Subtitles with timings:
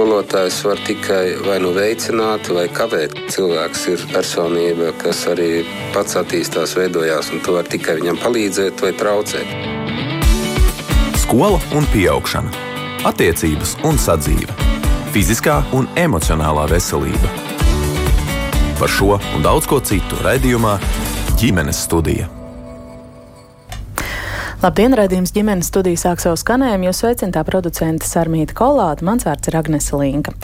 [0.00, 3.12] skolotājs var tikai vai nu veicināt, vai kavēt.
[3.34, 8.94] Cilvēks ir personība, kas arī pats attīstās, veidojās, un tu vari tikai viņam palīdzēt vai
[8.96, 9.52] traucēt.
[11.20, 11.84] Skola un
[12.14, 12.48] augšana,
[13.12, 14.56] attiecības un sadzīve,
[15.12, 17.36] fiziskā un emocionālā veselība.
[18.80, 20.78] Par šo un daudz ko citu raidījumā
[21.36, 22.39] ģimenes studija.
[24.60, 29.54] Labdien, redzījums ģimenes studijas sāk savu skanējumu, jo sveicināta producente Sarmīta Kolāta, mans vārds ir
[29.56, 30.34] Agnese Linka.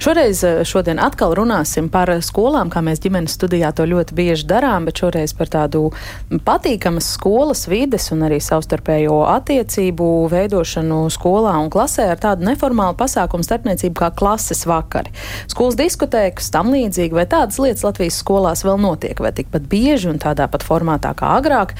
[0.00, 4.86] Šoreiz, eh, šodien atkal runāsim par skolām, kā mēs ģimenes studijā to ļoti bieži darām,
[4.88, 5.92] bet šoreiz par tādu
[6.30, 13.44] patīkamas skolas vides un arī savstarpējo attiecību veidošanu skolā un klasē ar tādu neformālu pasākumu
[13.44, 15.12] starpniecību kā klases vakari.
[15.52, 20.18] Skolas diskotēkas, tam līdzīgi, vai tādas lietas Latvijas skolās vēl notiek, vai tikpat bieži un
[20.18, 21.76] tādā pat formātā kā agrāk.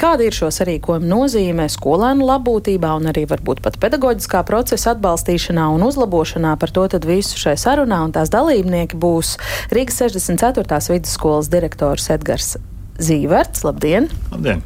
[0.00, 1.33] Kāda ir šo sarīkojumu nozīme?
[1.34, 6.54] Nozīme skolēnu labbūtībā un arī varbūt pat pedagoģiskā procesa atbalstīšanā un uzlabošanā.
[6.60, 9.34] Par to visu šai sarunā un tās dalībnieki būs
[9.74, 10.78] Rīgas 64.
[10.94, 12.54] vidusskolas direktors Edgars
[12.94, 13.64] Zīverts.
[13.66, 14.06] Labdien!
[14.30, 14.60] Labdien!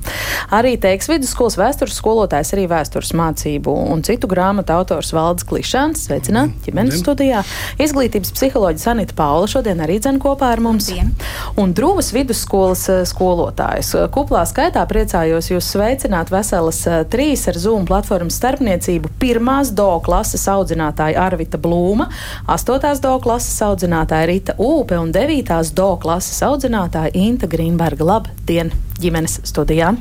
[0.52, 6.02] Arī teiks vidusskolas vēstures skolotājs, arī vēstures mācību un citu grāmatu autors Valdes Klišāns.
[6.04, 7.40] Sveicināt ģimenes studijā.
[7.80, 10.90] Izglītības psiholoģija Sanita Paula šodien arī dzen kopā ar mums.
[10.92, 11.14] Labdien.
[11.60, 13.94] Un Drūvas vidusskolas eh, skolotājs.
[14.12, 19.14] Kuplā skaitā priecājos jūs sveicināt veselas eh, trīs ar Zoom platformas starpniecību.
[19.22, 22.10] Pirmās do klases audzinātāja Arvita Blūma,
[22.50, 28.17] astotās do klases audzinātāja Rita Ūpe un devītās do klases audzinātāja Inta Grīnberga.
[28.18, 29.92] Labdien, ģimenes studijā!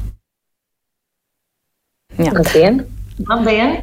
[2.17, 2.31] Jā.
[2.33, 2.79] Labdien!
[3.29, 3.75] Labdien!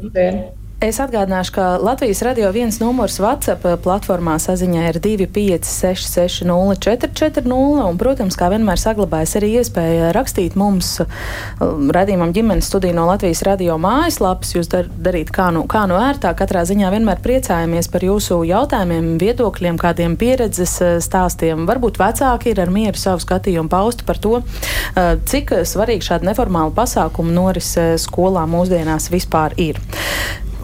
[0.00, 0.40] Labdien.
[0.86, 7.50] Es atgādināšu, ka Latvijas radio viens numurs WhatsApp platformā saziņā ir 256-60-440.
[7.50, 13.42] Un, protams, kā vienmēr saglabājas arī iespēja rakstīt mums um, radījumam ģimenes studiju no Latvijas
[13.48, 14.54] radio mājaslapas.
[14.54, 16.38] Jūs dar, darīt kā nu, kā nu ērtāk.
[16.38, 21.66] Katrā ziņā vienmēr priecājamies par jūsu jautājumiem, viedokļiem, kādiem pieredzes uh, stāstiem.
[21.66, 26.70] Varbūt vecāki ir ar mieru savu skatījumu paustu par to, uh, cik svarīgi šāda neformāla
[26.78, 29.82] pasākuma norise skolā mūsdienās vispār ir.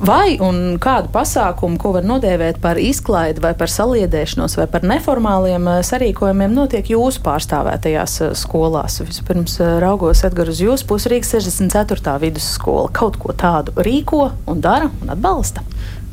[0.02, 5.68] Vai un kādu pasākumu, ko var nodēvēt par izklaidi vai par saliedēšanos vai par neformāliem
[5.70, 8.96] eh, sarīkojumiem, notiek jūsu pārstāvētajās eh, skolās?
[9.06, 12.16] Vispirms eh, raugos Edgars uz jūsu pusi Rīgas 64.
[12.18, 12.88] vidusskola.
[12.90, 15.62] Kaut ko tādu rīko un dara un atbalsta?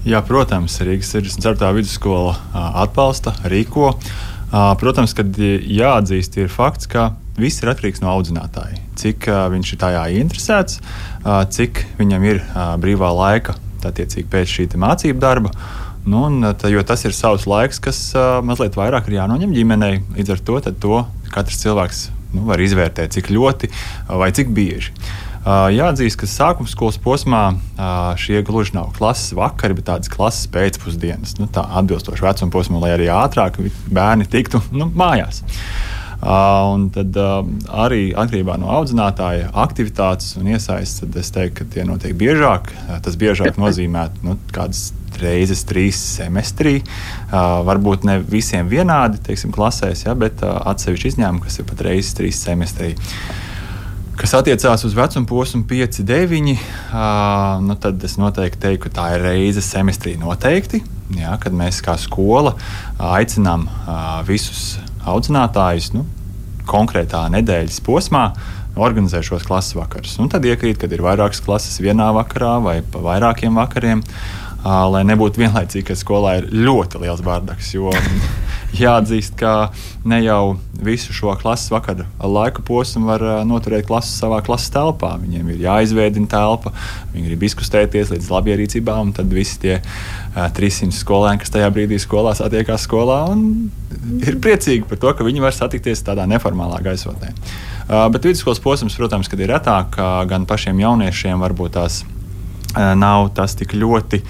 [0.05, 1.71] Jā, protams, Rīgas 64.
[1.79, 2.35] vidusskola
[2.83, 3.95] atbalsta, rīko.
[4.81, 7.07] Protams, kad jāatzīst, ir fakts, ka
[7.41, 8.77] viss ir atkarīgs no audzinātāja.
[9.01, 9.25] Cik
[9.55, 10.77] viņš ir tajā interesēts,
[11.57, 12.41] cik viņam ir
[12.81, 13.57] brīvā laika
[13.87, 15.53] attiecīgi pēc šī mācību darba.
[16.09, 19.99] Nu, un, tā, jo tas ir savs laiks, kas uh, mazliet vairāk ir jānoņem ģimenei.
[20.15, 21.01] Līdz ar to, to
[21.33, 23.69] katrs cilvēks nu, var izvērtēt, cik ļoti
[24.07, 24.95] vai cik bieži.
[25.39, 30.49] Uh, jāatzīst, ka sākuma skolas posmā uh, šie gluži nav klases vakari, bet tādas klases
[30.51, 31.37] pēcpusdienas.
[31.39, 35.43] Nu, tā atbilstoši vecuma posmam, lai arī ātrāk bērni tiktu nu, mājās.
[35.43, 41.85] Uh, Un tad arī atkarībā no audzinātāja aktivitātes un iesaistes, tad es teiktu, ka tie
[41.87, 42.73] notiek biežāk.
[43.05, 44.89] Tas biežāk nozīmē nu, kādas
[45.21, 46.79] reizes trīs semestrī.
[47.29, 51.85] Uh, varbūt ne visiem vienādi, teiksim, klasēs, ja, bet uh, atsevišķi izņēmumi, kas ir pat
[51.87, 52.93] reizes trīs semestrī.
[54.19, 59.07] Kas attiecās uz vecuma posmu 5, 9, uh, nu tad es noteikti teiktu, ka tā
[59.15, 60.83] ir reize semestrī noteikti.
[61.17, 62.53] Ja, kad mēs kā skola
[63.01, 64.75] aicinām uh, visus
[65.07, 66.05] audzinātājus nu,
[66.69, 68.29] konkrētā nedēļas posmā
[68.79, 70.17] organizē šos klases vakarus.
[70.21, 74.03] Un tad iekrīt, kad ir vairākas klases vienā vakarā vai pa vairākiem vakariem.
[74.63, 77.73] Lai nebūtu vienlaicīgi, ka skolā ir ļoti liels bardaks.
[77.75, 77.93] Jo
[78.75, 79.71] jāatzīst, ka
[80.07, 85.15] ne jau visu šo klases vakaru laika posmu var noturēt klases savā klases telpā.
[85.21, 86.71] Viņiem ir jāizveidina telpa,
[87.13, 91.99] viņi grib izkustēties līdz labierīcībā, un tad visi tie uh, 300 skolēni, kas tajā brīdī
[92.01, 93.21] skolā satiekās skolā,
[94.23, 97.33] ir priecīgi par to, ka viņi var satikties tādā neformālā gaisotnē.
[97.89, 99.97] Uh, bet vidusskolas posms, protams, ir retāk,
[100.29, 104.21] gan pašiem jauniešiem varbūt tās uh, nav tas tik ļoti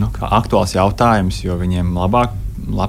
[0.00, 2.40] nu, aktuāls jautājums, jo viņiem labāk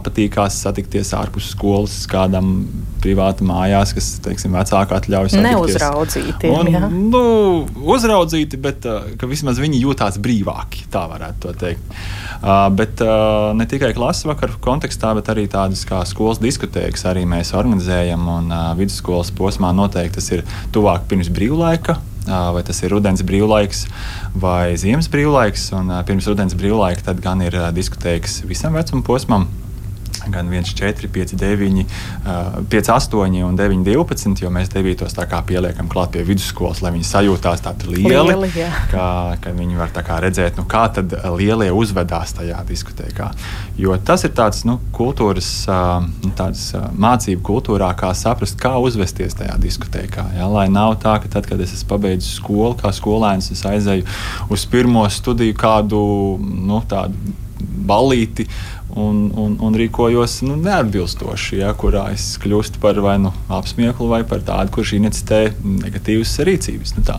[0.05, 2.65] patīkās satikties ārpus skolas, kādam
[3.03, 5.51] privātam mājās, kas, teiksim, vecāki atļauj satikties.
[5.51, 6.51] Neuzraudzīti.
[6.53, 6.87] Un, jā.
[6.89, 7.23] nu,
[7.95, 8.87] uzraudzīti, bet
[9.19, 11.93] ka vismaz viņi jūtās brīvāki, tā varētu teikt.
[12.45, 17.25] Uh, bet uh, ne tikai klases vakaru kontekstā, bet arī tādas kā skolas diskotēkas arī
[17.29, 18.25] mēs organizējam.
[18.39, 20.45] Un uh, vidusskolas posmā noteikti tas ir
[20.75, 23.83] tuvāk pirms brīvlaika vai tas ir rudens brīvlaiks
[24.41, 25.67] vai ziemas brīvlaiks.
[25.77, 29.45] Un, pirms rudens brīvlaika tad gan ir diskotēkas visam vecuma posmam,
[30.33, 31.85] gan 1, 4, 5, 9,
[32.69, 34.43] 5, 8 un 9, 12.
[34.43, 35.05] Jo mēs 9.
[35.15, 38.33] tā kā pieliekam klāt pie vidusskolas, lai viņi sajūtās tādi lieli.
[38.33, 38.51] lieli
[38.91, 39.09] kā,
[39.41, 39.93] ka viņi var
[40.25, 43.31] redzēt, nu, kā tad lielie uzvedās tajā diskotēkā.
[43.79, 49.55] Jo tas ir tāds nu, kultūras, nu, tāds, mācību kultūrā, kā saprast, kā uzvesties tajā
[49.61, 50.27] diskotēkā.
[50.39, 50.49] Ja?
[50.51, 54.05] Lai nav tā, ka tad, kad es esmu pabeidzis skolu, kā skolēns, es aizēju
[54.51, 55.99] uz pirmo studiju kādu
[56.39, 57.35] nu, tādu
[57.85, 58.45] ballīti
[58.95, 64.21] un, un, un rīkojos nu, neatbilstoši, ja, kurā es kļūstu par vai nu apsmieklu, vai
[64.27, 65.41] par tādu, kurš inicitē
[65.83, 66.95] negatīvas rīcības.
[66.97, 67.17] Nu, tā.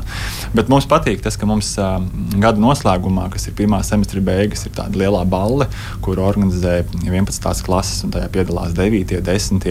[0.57, 1.99] Bet mums patīk tas, ka mums uh,
[2.41, 5.69] gada noslēgumā, kas ir pirmā semestra beigas, ir tāda liela balle,
[6.05, 7.53] kur organizē 11.
[7.67, 9.69] klases, un tajā piedalās 9, 10,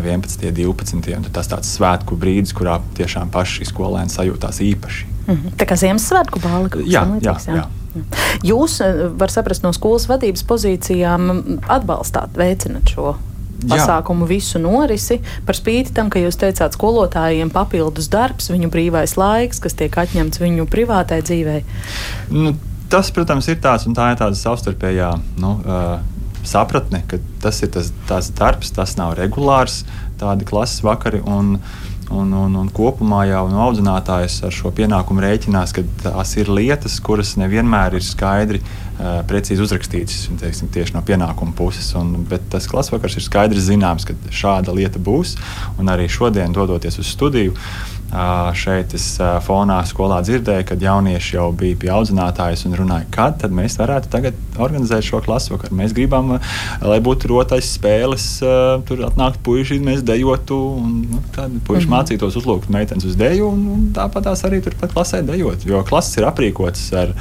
[0.00, 1.30] 11, 12.
[1.36, 5.06] Tas tāds svētku brīdis, kurā tiešām paši skolēni sajūtās īpaši.
[5.22, 5.54] Mm -hmm.
[5.60, 6.82] Tā kā Ziemassvētku balva.
[6.82, 7.56] Jā, jā, jā.
[7.60, 7.68] jā.
[8.42, 13.16] Jūs, eh, var saprast, no skolas vadības pozīcijām atbalstāt, veicināt šo
[13.62, 14.30] pasākumu Jā.
[14.32, 19.76] visu norisi, par spīti tam, ka jūs teicāt, skolotājiem papildus darbs, viņu brīvais laiks, kas
[19.78, 21.60] tiek atņemts viņu privātai dzīvei.
[22.34, 22.56] Nu,
[22.90, 25.12] tas, protams, ir tāds un tā ir tāda savstarpējā.
[25.42, 26.00] Nu, uh,
[26.42, 29.84] Sapratne, ka tas ir tas, tas darbs, tas nav regulārs,
[30.18, 31.20] tādi klases vakari.
[31.22, 36.34] Un, uh, Un, un, un kopumā jau no audzinātājs ar šo pienākumu rēķinās, ka tās
[36.36, 41.88] ir lietas, kuras nevienmēr ir skaidri, uh, precīzi uzrakstītas teiksim, tieši no pienākuma puses.
[41.98, 45.38] Un, bet tas klasvakars ir skaidrs zināms, ka šāda lieta būs.
[45.80, 47.56] Un arī šodien, dodoties uz studiju,
[48.58, 49.06] Šeit es
[49.46, 54.58] fonā skolā dzirdēju, kad jaunieši jau bija pie audzinātājas un runāja, kad mēs varētu tagad
[54.60, 55.78] organizēt šo klasu vakaru.
[55.78, 56.34] Mēs gribam,
[56.84, 58.26] lai būtu rotais spēles,
[58.88, 61.96] tur atnākt puiši, mēs dejotu, un nu, tad puiši mm -hmm.
[61.96, 65.64] mācītos uzlūkt meitenes uz deju, un, un tāpat tās arī turpat klasē dejot.
[65.64, 67.14] Jo klases ir aprīkotas ar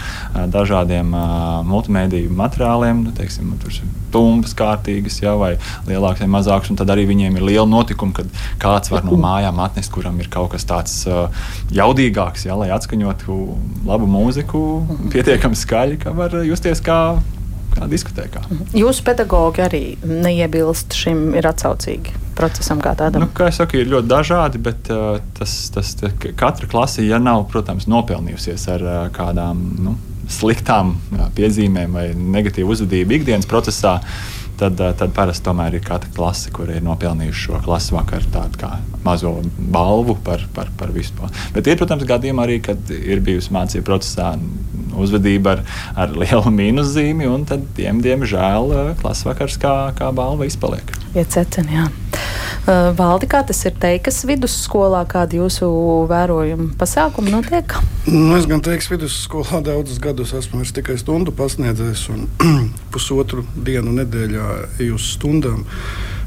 [0.47, 1.15] dažādiem
[1.63, 5.55] multimediju materiāliem, nu, teiksim, tur ir tumbas kārtīgas, ja, vai
[5.87, 8.25] lielākas vai mazākas, un tad arī viņiem ir liela notikuma, kad
[8.59, 11.43] kāds var no mājām atnest, kuram ir kaut kas tāds tāds uh,
[11.73, 13.37] jaudīgāks, ja, lai atskaņotu
[13.87, 14.63] labu mūziku,
[15.13, 17.01] pietiekami skaļi, ka var justies kā
[17.71, 18.41] kā diskotēkā.
[18.75, 23.23] Jūsu pedagoģi arī neiebilst šim, ir atsaucīgi procesam kā tādam?
[23.23, 27.21] Nu, kā jau saku, ir ļoti dažādi, bet uh, tas, tas, tā, katra klase, ja
[27.23, 29.95] nav, protams, nopelnījusies ar uh, kādām nu,
[30.31, 35.85] sliktām jā, piezīmēm vai negatīvu uzvedību ikdienas procesā, uh, tad, eh, tad parasti tomēr ir
[35.85, 38.71] katra klase, kur ir nopelnījuši šo klases vakaru tādu kā
[39.05, 41.29] mazo balvu par, par, par visu to.
[41.55, 44.35] Bet ir, protams, gadījumi arī, kad ir bijusi mācību procesā
[45.01, 45.63] uzvedība ar,
[46.05, 50.93] ar lielu mīnuszīmi, un tad tiem, diemžēl, eh, klases vakars kā, kā balva izpaliek.
[51.15, 51.89] Iececen, jā.
[52.61, 55.65] Uh, Valdi, kā tas ir teikas vidusskolā, kādi jūsu
[56.11, 57.73] vērojumi pasākumi notiek?
[58.05, 62.27] Nu, es gan teiktu, vidusskolā daudzus gadus esmu tikai stundu pasniedzējis un
[62.93, 65.65] pusotru dienu nedēļā eju uz stundām.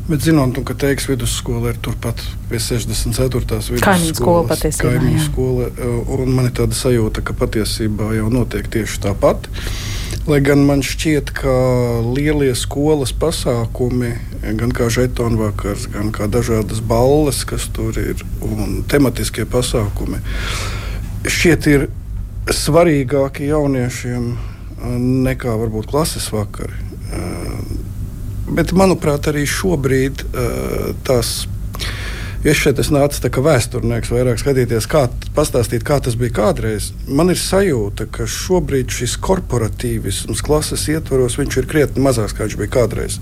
[0.04, 3.80] Bet zinot, nu, ka teiks vidusskola ir turpat pie 64.
[3.80, 4.90] Kaimiņu skola patiesībā.
[4.98, 5.68] Kaimiņu skola,
[6.12, 9.48] un man ir tāda sajūta, ka patiesībā jau notiek tieši tāpat.
[10.28, 11.54] Lai gan man šķiet, ka
[12.04, 14.12] lielie skolas pasākumi,
[14.60, 20.20] gan kā žetonu vakars, gan kā dažādas balles, kas tur ir, un tematiskie pasākumi,
[21.24, 21.88] šķiet ir
[22.52, 24.34] svarīgāki jauniešiem
[25.24, 26.76] nekā varbūt klases vakari.
[28.44, 30.26] Bet, manuprāt, arī šobrīd
[31.06, 31.34] tās
[32.44, 36.90] Es šeit es nācu kā vēsturnieks, vairāk skatīties, kā pastāstīt, kā tas bija kādreiz.
[37.08, 42.72] Man ir sajūta, ka šobrīd šis korporatīvisms klases ietvaros ir krietni mazāks, kā viņš bija
[42.74, 43.16] kādreiz.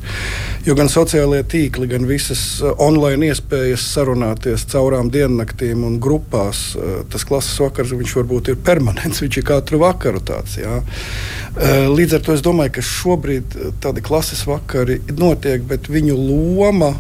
[0.67, 7.05] Jo gan sociālajie tīkli, gan visas uh, online iespējas sarunāties caurām diennaktīm un grupās, uh,
[7.07, 10.59] tas klases vakars varbūt ir permanents, viņš ir katru vakaru tāds.
[10.59, 10.81] Jā.
[10.83, 13.55] Uh, līdz ar to es domāju, ka šobrīd
[13.87, 16.91] tādi klases vakari notiek, bet viņu loma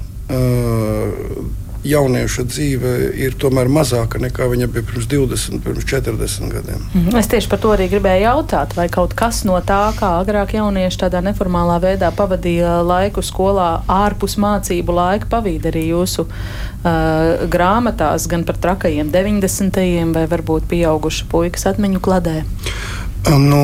[1.87, 6.85] jaunieša dzīve ir tomēr mazāka nekā viņa bija pirms 20, pirms 40 gadiem.
[6.95, 7.17] Mhm.
[7.19, 11.03] Es tieši par to arī gribēju jautāt, vai kaut kas no tā, kā agrāk jaunieši
[11.05, 18.47] tādā neformālā veidā pavadīja laiku skolā, ārpus mācību laika, pavīd arī jūsu uh, grāmatās, gan
[18.49, 20.15] par trakajiem 90.
[20.15, 22.43] vai varbūt pieaugušu puikas atmiņu kladē.
[23.23, 23.59] Nu,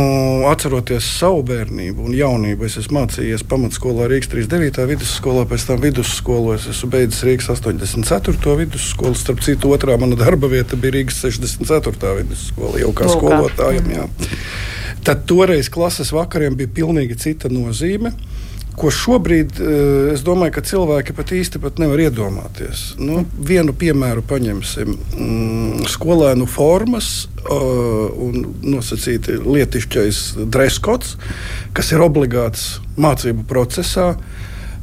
[0.47, 4.85] atceroties savu bērnību un jaunību, es esmu mācījies pamatskolā Rīgas 39.
[4.87, 8.55] vidusskolā, pēc tam vidusskolā es esmu beidzis Rīgas 84.
[8.63, 9.19] vidusskolu.
[9.19, 12.15] Starp citu, otrā mana darba vieta bija Rīgas 64.
[12.21, 13.91] vidusskola, jau kā skolotājiem.
[13.97, 14.07] Jā.
[15.09, 18.15] Tad toreiz klases vakariem bija pilnīgi cita nozīme
[18.79, 22.93] ko šobrīd eh, es domāju, ka cilvēki pat īsti pat nevar iedomāties.
[23.01, 24.95] Nu, vienu piemēru paņemsim.
[25.19, 30.19] Mm, skolēnu formas un nosacīti lietišķais
[30.53, 31.15] dreskots,
[31.73, 32.67] kas ir obligāts
[33.01, 34.15] mācību procesā.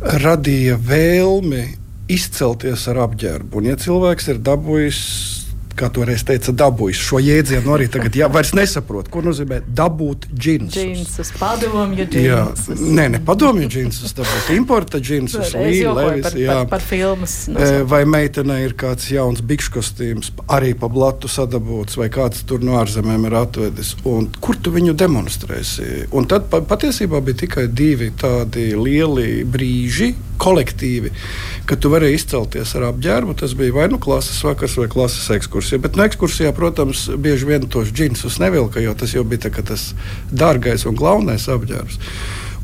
[0.02, 1.64] radīja vēlmi
[2.12, 3.60] izcelties ar apģērbu.
[3.60, 5.00] Un, ja cilvēks ir dabūjis
[5.78, 10.76] kā toreiz teica, dabūjis šo jēdzienu, arī tagad jā, vairs nesaprot, ko nozīmē dabūt džinsus.
[10.76, 12.70] Džinsus, padomju džinsus.
[12.70, 16.58] Jā, nē, ne padomju džinsus, dabūt importa džinsus, par, jā.
[16.64, 17.38] Par, par filmas.
[17.52, 17.90] Nosaukt.
[17.92, 22.80] Vai meitenei ir kāds jauns bikšu kostīms, arī pa blatu sadabūts, vai kāds tur no
[22.82, 26.08] ārzemēm ir atvedis, un kur tu viņu demonstrēsi?
[26.16, 31.12] Un tad patiesībā bija tikai divi tādi lieli brīži, kolektīvi,
[31.66, 33.36] kad tu vari izcelties ar apģērbu.
[33.42, 35.82] Tas bija vai nu klases vakars vai klases ekskursija.
[35.82, 39.92] Bet no ekskursijā, protams, bieži vien tos džinsus nevilka, jo tas jau bija tā, tas
[40.32, 42.02] dārgais un galvenais apģērbs.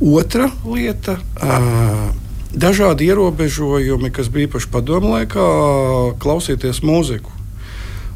[0.01, 1.19] Otra lieta.
[1.41, 2.09] Uh,
[2.51, 5.43] Dažādi ierobežojumi, kas bija īpaši padomu laikā,
[6.19, 7.31] klausīties mūziku.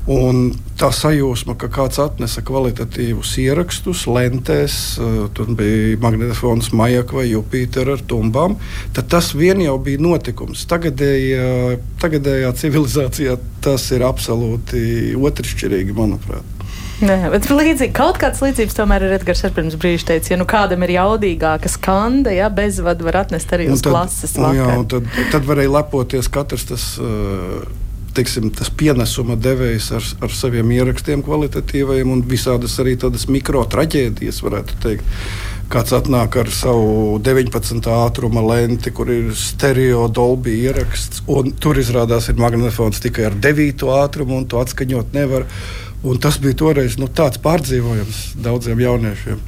[0.06, 7.26] Un tā sajūsma, ka kāds atnesa kvalitatīvus ierakstus, lentēs, eh, tur bija magnetofons Majaka vai
[7.32, 8.60] Jupiter ar tumbām,
[8.94, 10.68] tad tas vien jau bija notikums.
[10.70, 16.54] Tagadējā, tagadējā civilizācijā tas ir absolūti otršķirīgi, manuprāt.
[17.02, 20.46] Jā, bet līdzīgi, kaut kādas līdzības tomēr ir Edgars ar pirms brīža teica, ja nu
[20.48, 24.38] kādam ir jaudīgāka skanda, ja bezvadu var atnest arī uz tad, klases.
[24.38, 24.56] Vakar.
[24.56, 26.94] Jā, tad, tad varēja lepoties katrs tas.
[27.02, 27.66] Uh,
[28.16, 34.42] teiksim, tas pienesuma devējs ar, ar saviem ierakstiem kvalitatīviem un visādas arī tādas mikro traģēdijas,
[34.46, 35.18] varētu teikt.
[35.72, 37.82] Kāds atnāk ar savu 19.
[37.90, 43.90] ātruma lenti, kur ir stereo dolby ieraksts, un tur izrādās ir magnetofons tikai ar 9.
[43.98, 45.50] ātrumu, un to atskaņot nevar.
[46.06, 49.42] Un tas bija toreiz nu, tāds pārdzīvojums daudziem jauniešiem.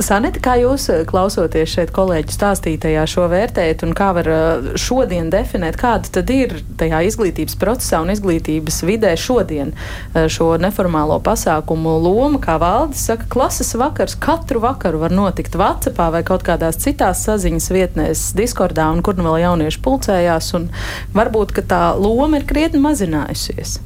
[0.00, 5.28] Sanita, kā jūs eh, klausoties šeit kolēģi stāstītajā šo vērtējat un kā var eh, šodien
[5.32, 11.98] definēt, kāda tad ir tajā izglītības procesā un izglītības vidē šodien eh, šo neformālo pasākumu
[12.04, 17.24] loma, kā valdes saka, klases vakars katru vakaru var notikt Vācijā vai kaut kādās citās
[17.28, 20.70] saziņas vietnēs, Discordā un kur nu vēl jaunieši pulcējās, un
[21.16, 23.78] varbūt, ka tā loma ir krietni mazinājusies.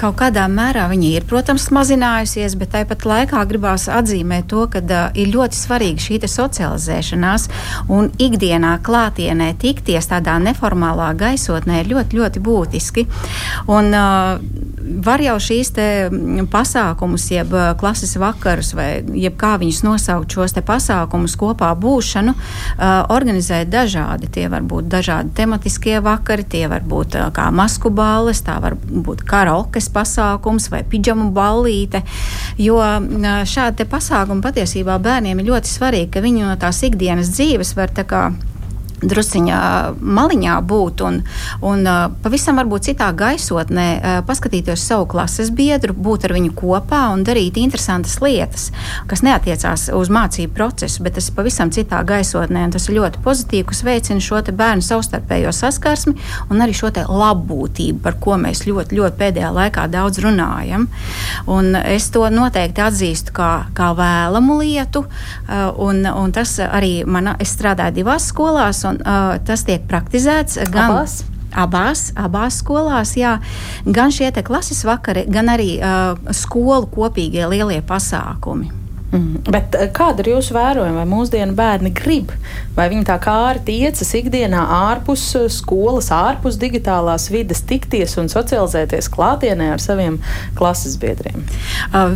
[0.00, 5.08] Kaut kādā mērā viņa ir, protams, mazinājusies, bet tāpat laikā gribās atzīmēt to, ka uh,
[5.16, 7.48] ir ļoti svarīga šī socializēšanās
[7.92, 13.06] un ikdienā klātienē tikties tādā neformālā gaisotnē ir ļoti, ļoti būtiski.
[13.72, 15.72] Un, uh, var jau šīs
[16.52, 19.02] pasākumus, jeb klases vakarus, vai
[19.38, 24.30] kā viņus nosaukt, šos pasākumus kopā būšanu, uh, organizēt dažādi.
[24.32, 28.76] Tie var būt dažādi tematiskie vakari, tie var būt uh, kā masku balles, tā var
[28.76, 32.02] būt karaokes pasākums vai pidžamu ballīte.
[32.60, 37.76] Jo uh, šādi pasākumi patiesībā bērniem ir ļoti svarīgi, ka viņi no tās ikdienas dzīves
[37.78, 38.28] var tā kā
[39.02, 39.60] drusciņā
[40.00, 41.18] maliņā būt un,
[41.66, 47.02] un uh, pavisam varbūt citā gaisotnē uh, paskatīties savu klases biedru, būt ar viņu kopā
[47.12, 48.70] un darīt interesantas lietas,
[49.10, 52.64] kas neatiecās uz mācību procesu, bet tas ir pavisam citā gaisotnē.
[52.72, 56.16] Tas ir ļoti pozitīvi, kas veicina šo bērnu savstarpējo saskarsmi
[56.52, 60.86] un arī šo labbūtību, par ko mēs ļoti, ļoti pēdējā laikā daudz runājam.
[61.50, 67.34] Un es to noteikti atzīstu kā, kā vēlamu lietu, uh, un, un tas arī man,
[67.42, 70.92] es strādāju divās skolās un uh, tas tiek praktizēts gan.
[70.92, 71.22] Abās?
[71.56, 73.38] Abās, abās skolās, jā,
[73.86, 78.85] gan šie klases vakari, gan arī uh, skolu kopīgie lielie pasākumi.
[79.16, 79.50] Mm.
[79.52, 82.32] Bet kāda ir jūsu vērojuma, vai mūsdienu bērni grib,
[82.76, 89.10] vai viņi tā kā arī tiecas ikdienā ārpus skolas, ārpus digitālās vides, tikties un socializēties
[89.12, 90.18] klātienē ar saviem
[90.58, 91.44] klases biedriem?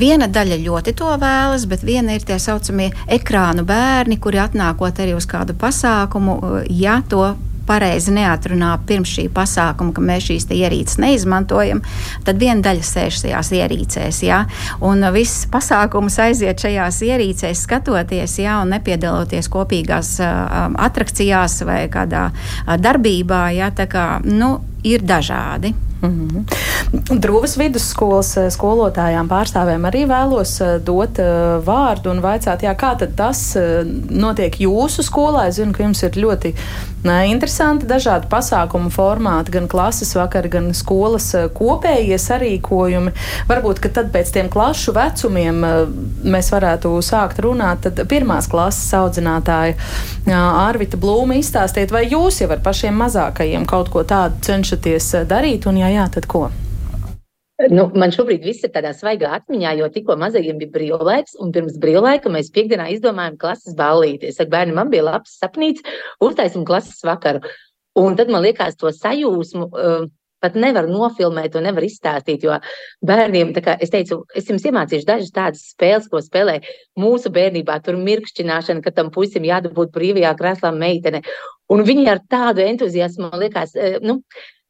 [0.01, 5.17] Viena daļa ļoti to vēlas, bet viena ir tie saucamie ekrānu bērni, kuri atnākot arī
[5.19, 7.33] uz kādu pasākumu, ja to
[7.71, 11.83] pareizi neatrunā pirms šī pasākuma, ka mēs šīs ierīces neizmantojam,
[12.27, 14.23] tad viena daļa sēž šajās ierīcēs.
[14.27, 14.43] Ja?
[14.85, 22.31] Un viss pasākums aiziet šajās ierīcēs, skatoties, ja, un nepiedaloties kopīgās uh, atrakcijās vai kādā
[22.33, 23.45] uh, darbībā.
[23.57, 25.75] Ja, kā, nu, ir dažādi.
[26.03, 26.45] Mm -hmm.
[27.21, 32.97] Drūvas vidusskolas eh, skolotājām pārstāvēm arī vēlos eh, dot uh, vārdu un vaicāt, jā, kā
[33.17, 33.57] tas
[34.11, 35.49] notiek jūsu skolā.
[35.49, 40.75] Es zinu, ka jums ir ļoti uh, interesanti dažādi pasākumu formāti, gan klases vakari, gan
[40.75, 43.13] skolas kopējie sarīkojumi.
[43.49, 45.65] Varbūt, tad pēc tiem klašu vecumiem
[46.25, 47.87] mēs varētu sākt runāt.
[47.87, 49.77] Tad pirmās klases audzinātāja
[50.31, 55.81] Ārvita Blūma izstāstiet, vai jūs jau ar pašiem mazākajiem kaut ko tādu cenšaties darīt, un
[55.81, 56.49] ja jā, tad ko?
[57.69, 61.77] Nu, man šobrīd viss ir tādā svaigā atmiņā, jo tikko mazajiem bija brīvlaiks, un pirms
[61.83, 64.31] brīvlaika mēs piekdienā izdomājām klases ballīti.
[64.31, 65.85] Es saku, bērni, man bija labs sapnīts,
[66.25, 67.43] uztaisim klases vakaru.
[68.01, 70.07] Un tad man liekas, to sajūsmu uh,
[70.41, 72.45] pat nevar nofilmēt un nevar izstāstīt.
[72.47, 72.57] Jo
[73.07, 76.61] bērniem, kā es teicu, es jums iemācīšu dažas tādas spēles, ko spēlē
[77.01, 77.77] mūsu bērnībā.
[77.85, 81.23] Tur mirkšķināšana, ka tam puisim jādabūt brīvajā krēslā meitene.
[81.71, 84.21] Un viņi ar tādu entuziasmu, man liekas, eh, nu,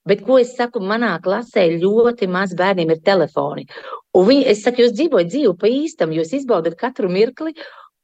[0.08, 3.66] Bet, ko es saku, manā klasē ļoti maz bērniem ir telefoni.
[4.16, 7.52] Un viņi, es saku, jūs dzīvojat dzīvi pa īstam, jūs izbaudat katru mirkli,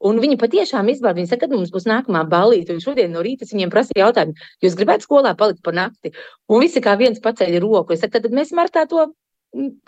[0.04, 1.16] Un viņi patiešām izbauda.
[1.16, 2.74] Viņi saka, kad mums būs nākamā balīte.
[2.74, 6.12] Un šodien no rīta viņiem prasīja jautājumu, jūs gribētu skolā palikt pa nakti?
[6.52, 7.96] Un visi kā viens paceļ roku.
[7.96, 9.08] Es saku, tad mēs martā to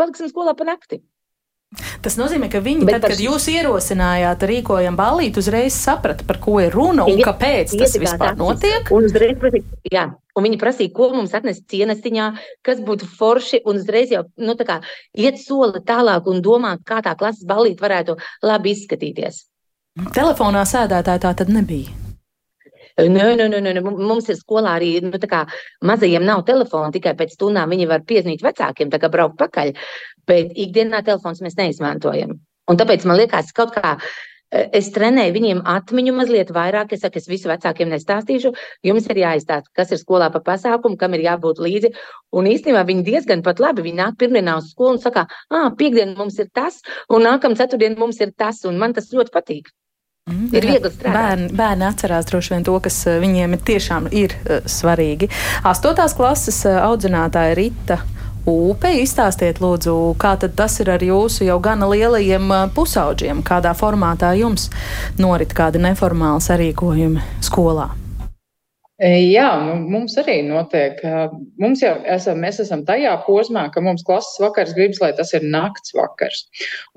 [0.00, 1.02] paliksim skolā pa nakti.
[2.00, 3.12] Tas nozīmē, ka viņi, Bet tad, par...
[3.12, 8.38] kad jūs ierosinājāt rīkojam balīti, uzreiz saprata, par ko ir runa un kāpēc tas vispār
[8.40, 8.88] notiek.
[8.94, 9.60] Un, uzreiz,
[9.92, 12.30] jā, un viņi prasīja, ko mums atnest cienestiņā,
[12.64, 14.80] kas būtu forši, un uzreiz jau nu, kā,
[15.20, 18.16] iet soli tālāk un domāt, kā tā klases balīti varētu
[18.48, 19.44] labi izskatīties.
[20.16, 22.07] Telefonā sēdētāji tā tad nebija.
[22.98, 25.12] Nē, nē, nē, nē, mums ir skolā arī nu,
[25.86, 26.90] mazajiem nav telefona.
[26.90, 29.70] Tikai pēc stundām viņi var piezvanīt vecākiem, tā kā braukt pakaļ.
[30.26, 32.34] Bet ikdienā telefons mēs neizmantojam.
[32.68, 36.90] Un tāpēc man liekas, kaut kā e, es trenēju viņiem atmiņu mazliet vairāk.
[36.92, 38.52] Es saku, es visu vecākiem nestāstīšu.
[38.90, 41.94] Jums ir jāizstāsta, kas ir skolā pa pasākumu, kam ir jābūt līdzi.
[42.34, 43.86] Un īstenībā viņi diezgan pat labi.
[43.86, 47.94] Viņi nāk pirmdienā uz skolu un saka, ah, piekdien mums ir tas, un nākamā ceturtdien
[48.02, 48.64] mums ir tas.
[48.66, 49.70] Un man tas ļoti patīk.
[50.28, 51.16] Mm, ir viegli strādāt.
[51.16, 55.30] Bērni, bērni atcerās droši vien to, kas eh, viņiem ir tiešām ir uh, svarīgi.
[55.68, 58.00] Astotās klases uh, audzinātāja Rita.
[58.48, 64.70] Upe, izstāstiet, lūdzu, kā tas ir ar jūsu jau gana lielajiem pusauģiem, kādā formātā jums
[65.20, 67.90] norit kādi neformāli sarīkojumi skolā.
[68.98, 70.98] Jā, nu, mums arī notiek.
[71.62, 75.44] Mums jau esam, mēs esam tajā posmā, ka mums klases vakars gribas, lai tas ir
[75.46, 76.40] nakts vakars.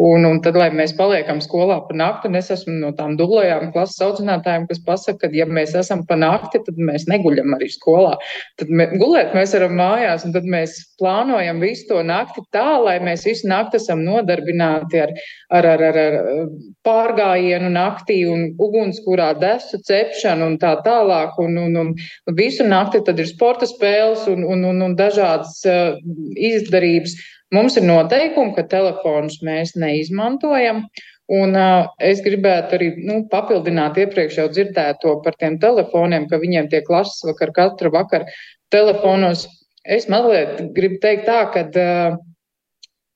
[0.01, 3.70] Un, un tad, lai mēs paliekam skolā pa nakti, un es esmu no tām dublējām
[3.75, 8.15] klases audzinātājiem, kas pasaka, ka, ja mēs esam pa nakti, tad mēs neguļam arī skolā.
[8.58, 12.98] Tad mē, gulēt mēs varam mājās, un tad mēs plānojam visu to nakti tā, lai
[13.05, 15.13] mēs visu nakti esam nodarbināti ar,
[15.53, 16.50] ar, ar, ar, ar
[16.81, 21.38] pārgājienu naktī un ugunskurā desu cepšanu un tā tālāk.
[21.46, 21.91] Un, un un
[22.38, 25.96] visu nakti tad ir sporta spēles un, un, un, un dažādas uh,
[26.36, 27.16] izdarības.
[27.52, 30.86] Mums ir noteikumi, ka telefonus mēs neizmantojam.
[31.32, 36.68] Un uh, es gribētu arī nu, papildināt iepriekš jau dzirdēto par tiem telefoniem, ka viņiem
[36.72, 38.27] tiek klases vakar katru vakaru
[38.74, 39.46] telefonos.
[39.82, 42.20] Es mazliet gribu teikt tā, ka uh,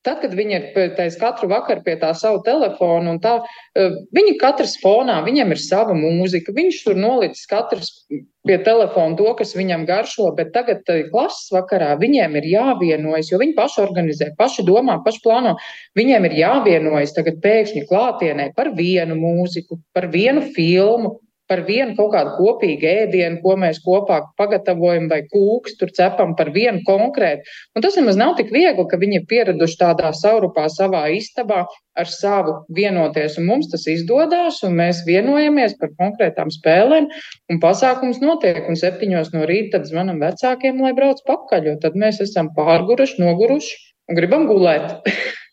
[0.06, 3.40] Tad, kad viņi ir katru vakaru pie tā savu telefonu, un tā,
[3.74, 7.90] e, viņi katrs fonā, viņam ir sava mūzika, viņš tur nolicis katrs
[8.46, 13.42] pie telefona to, kas viņam garšo, bet tagad e, klases vakarā viņiem ir jāvienojas, jo
[13.42, 15.56] viņi paši organizē, paši domā, paši plāno.
[15.98, 21.16] Viņiem ir jāvienojas tagad pēkšņi klātienē par vienu mūziku, par vienu filmu,
[21.50, 26.50] par vienu kaut kādu kopīgu ēdienu, ko mēs kopā pagatavojam, vai kūks tur cepam par
[26.54, 27.46] vienu konkrētu.
[27.76, 31.64] Un tas nemaz nav tik viegli, ka viņi ir pieraduši tādā saurupā savā istabā
[31.96, 33.38] ar savu vienoties.
[33.40, 37.08] Un mums tas izdodas, un mēs vienojamies par konkrētām spēlēm,
[37.52, 38.64] un pasākums notiek.
[38.66, 43.20] Un septiņos no rīta tad zvanam vecākiem, lai brauc pakaļ, jo tad mēs esam pārguruši,
[43.22, 44.98] noguruši un gribam gulēt.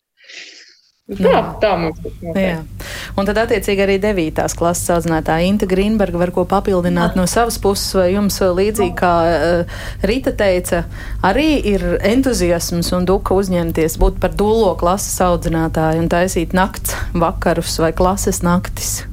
[1.04, 2.84] Tā, tā mums tas notiek.
[3.14, 4.42] Un tad, attiecīgi, arī 9.
[4.58, 9.76] klases audzinātāja Inta Grīnberga var ko papildināt no savas puses, vai jums līdzīgi kā uh,
[10.02, 10.82] Rita teica,
[11.22, 17.78] arī ir entuziasms un duka uzņemties būt par dulo klases audzinātāju un taisīt nakts vakarus
[17.84, 19.04] vai klases naktis.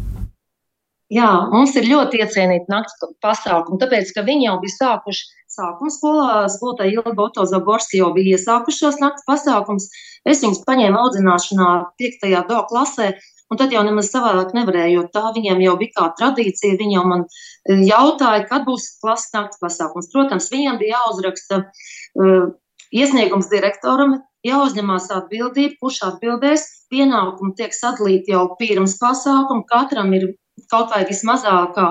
[1.12, 6.36] Jā, mums ir ļoti iecienīti nakts pasākumi, tāpēc, ka viņi jau bija sākuši sākuma skolā,
[6.50, 9.90] skolotāja Ilga Oto Zaborski jau bija iesākušos nakts pasākums.
[10.24, 12.28] Es viņus paņēmu audzināšanā 5.
[12.48, 13.12] do klasē,
[13.52, 16.80] un tad jau nemaz savādāk nevarēju, jo tā viņiem jau bija kā tradīcija.
[16.80, 20.10] Viņi jau man e, jautāja, kad būs klases nakts pasākums.
[20.14, 22.52] Protams, viņiem bija jāuzraksta uh,
[22.96, 26.68] iesniegums direktoram, jāuzņemās atbildība, kurš atbildēs.
[26.92, 30.34] Pienākumi tiek sadalīti jau pirms pasākuma, katram ir
[30.72, 31.88] kaut vai vismazākā,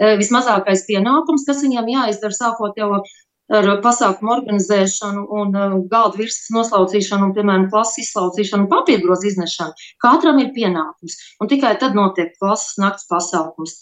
[0.00, 3.02] eh, vismazākais pienākums, kas viņam jāizdara sākot jau
[3.48, 9.86] ar pasākumu organizēšanu un eh, galda virsmas noslaucīšanu, un, piemēram, klases izslaucīšanu un papīrgrozu iznešanu.
[10.04, 13.78] Katram ir pienākums, un tikai tad notiek klases nakts pasākums.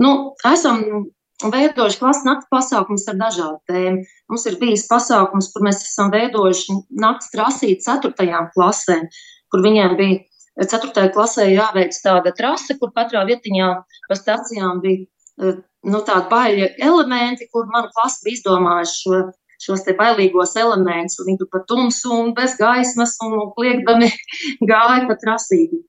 [0.00, 0.82] Nu, esam
[1.42, 4.04] veidojuši klases nakts pasākums ar dažādu tēmu.
[4.32, 9.10] Mums ir bijis pasākums, kur mēs esam veidojuši nakts trasīt ceturtajām klasēm,
[9.52, 10.22] kur viņiem bija
[10.70, 11.10] 4.
[11.14, 13.70] klasē jāveic tāda trase, kur katrā vietiņā
[14.08, 15.04] pa stacijām bija
[15.42, 19.20] eh, nu, tādi baļķi elementi, kur mana klase bija izdomājuši šo,
[19.66, 21.22] šos te bailīgos elementus.
[21.26, 24.10] Viņi tur pa tumsu un bez gaismas un kliegdami
[24.70, 25.82] gāja pa trasīti.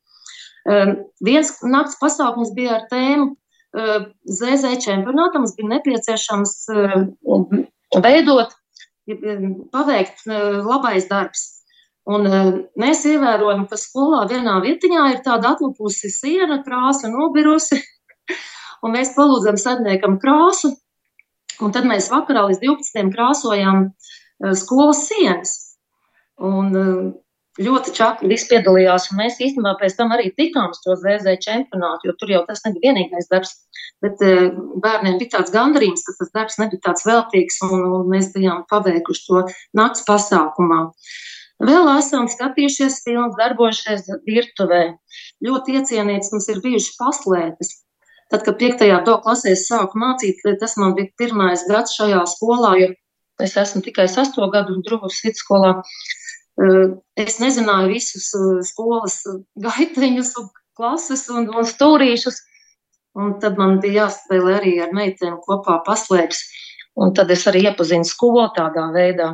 [0.66, 5.46] Um, viens nakts pasākums bija ar tēmu uh, ZZ čempionātam.
[5.46, 6.96] Mums bija nepieciešams uh,
[8.02, 8.56] veidot
[9.06, 11.44] paveikt labais darbs.
[12.06, 12.28] Un
[12.78, 17.80] mēs ievērojam, ka skolā vienā vietiņā ir tāda atlupusi siena, krāsa nobirusi,
[18.86, 20.76] un mēs palūdzam sadniekam krāsu,
[21.66, 23.12] un tad mēs vakarā līdz 12.
[23.16, 23.90] krāsojam
[24.60, 25.54] skolas sienas.
[26.44, 26.74] Un
[27.62, 32.10] ļoti čakli visi piedalījās, un mēs īstenībā pēc tam arī tikām uz to ZZ čempionātu,
[32.10, 33.54] jo tur jau tas nebija vienīgais darbs,
[34.04, 34.50] bet eh,
[34.84, 39.26] bērniem bija tāds gandarījums, ka tas darbs nebija tāds veltīgs, un, un mēs bijām paveikuši
[39.30, 39.46] to
[39.80, 40.82] nakts pasākumā.
[41.64, 44.84] Vēl esam skatījušies filmas, darbojušies virtuvē.
[45.46, 47.72] Ļoti iecienīts mums ir bijuši paslēpes.
[48.34, 48.86] Tad, kad 5.
[49.06, 52.94] do klasē es sāku mācīt, tas man bija pirmais gads šajā skolā, jo
[53.46, 55.76] es esmu tikai sasto gadu un drūvas vidusskolā.
[55.76, 56.06] skolā
[56.56, 58.30] Es nezināju visus
[58.70, 59.18] skolas
[59.60, 60.32] gaiteņus,
[60.80, 62.38] klases un, un stūrīšus.
[63.16, 66.42] Un tad man bija jāspēlē arī ar meitēm kopā paslēpes.
[67.00, 69.34] Un tad es arī iepazinu skolu tādā veidā.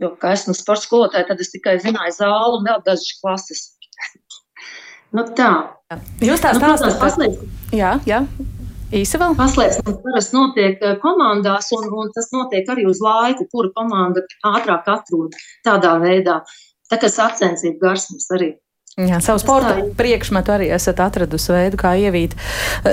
[0.00, 3.66] Jo, kā esmu sports skolotāja, tad es tikai zināju zāli un vēl dažas klases.
[5.16, 5.50] Nu tā.
[6.22, 7.18] Jūs tā nu, stāstāt?
[7.18, 8.24] Nu, jā, jā.
[8.94, 9.36] Īsi vēl?
[9.38, 14.88] Paslēpšanas parasti notiek eh, komandās, un, un tas notiek arī uz laiku, kura komanda ātrāk
[14.90, 16.40] atrod tādā veidā.
[16.90, 18.56] Tā kā sacensību garsmas arī.
[19.08, 22.34] Jā, savu sporta priekšmetu arī esat atradusi veidu, kā ievīt.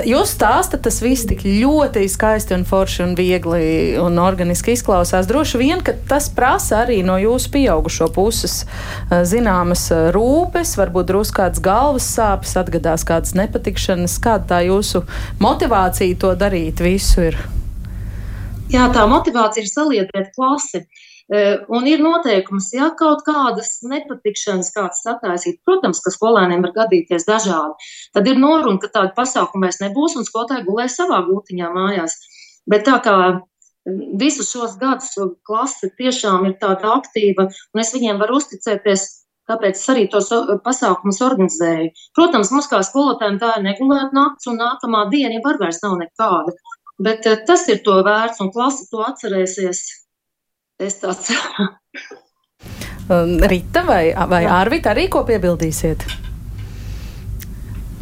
[0.08, 5.28] Jūs stāstat, tas viss tik ļoti skaisti un forši un viegli un organiski izklausās.
[5.28, 8.60] Droši vien, ka tas prasa arī no jūsu pieaugušo puses
[9.10, 14.16] zināmas rūpes, varbūt drusku kādas galvas sāpes, atgadās kādas nepatikšanas.
[14.22, 15.04] Kāda tā jūsu
[15.42, 17.42] motivācija to darīt visu ir?
[18.72, 20.84] Jā, tā motivācija ir saliedēt klasi.
[20.84, 26.72] Uh, Eh, un ir noteikums, ja kaut kādas nepatikšanas kāds sataisīt, protams, ka skolēniem var
[26.76, 31.68] gadīties dažādi, tad ir noruna, ka tāda pasākuma vairs nebūs un skolotāji gulēs savā gultiņā
[31.74, 32.16] mājās.
[32.68, 33.18] Bet tā kā
[34.20, 35.14] visus šos gadus
[35.46, 39.04] klase tiešām ir tāda aktīva, un es viņiem varu uzticēties,
[39.48, 40.28] tāpēc es arī tos
[40.64, 41.92] pasākumus organizēju.
[42.16, 45.96] Protams, mums kā skolotājiem tā ir negulēta nakts, un nākamā diena jau var vairs nav
[46.00, 46.56] nekāda.
[46.98, 49.84] Bet eh, tas ir to vērts, un klase to atcerēsies
[50.78, 51.30] Es tāds.
[53.08, 56.04] Rita vai, vai Arvita arī ko piebildīsiet?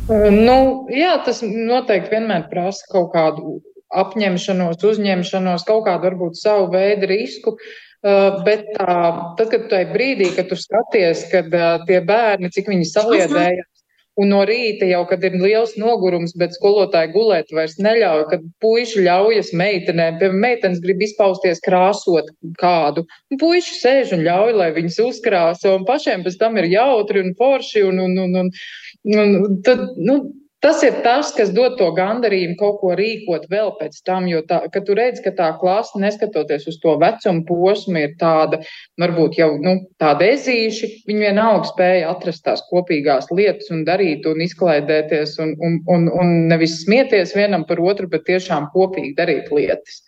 [0.06, 0.56] Nu,
[0.92, 3.56] jā, tas noteikti vienmēr prasa kaut kādu
[3.96, 7.56] apņemšanos, uzņemšanos, kaut kādu varbūt savu veidu risku.
[8.02, 8.98] Bet tā,
[9.38, 11.48] tad, kad tajā brīdī, kad tu skaties, kad
[11.88, 13.70] tie bērni, cik viņi saliedējās,
[14.16, 19.04] Un no rīta jau, kad ir liels nogurums, bet skolotāji gulēt vairs neļauj, kad puiši
[19.04, 22.30] ļaujas meitenēm, piemēram, meitenes grib izpausties krāsot
[22.62, 23.04] kādu.
[23.28, 27.36] Un puiši sēž un ļauj, lai viņas uzkrāso, un pašiem pēc tam ir jautri un
[27.36, 30.16] forši, un, un, un, un, un tad, nu,
[30.64, 34.62] Tas ir tas, kas dod to gandarījumu kaut ko rīkot vēl pēc tam, jo tā,
[34.86, 38.62] tu redz, ka tā klase, neskatoties uz to vecumu posmu, ir tāda,
[39.02, 44.40] varbūt jau nu, tāda ezīši, viņi vienalga spēja atrast tās kopīgās lietas un darīt un
[44.46, 50.05] izklaidēties un, un, un, un nevis smieties vienam par otru, bet tiešām kopīgi darīt lietas.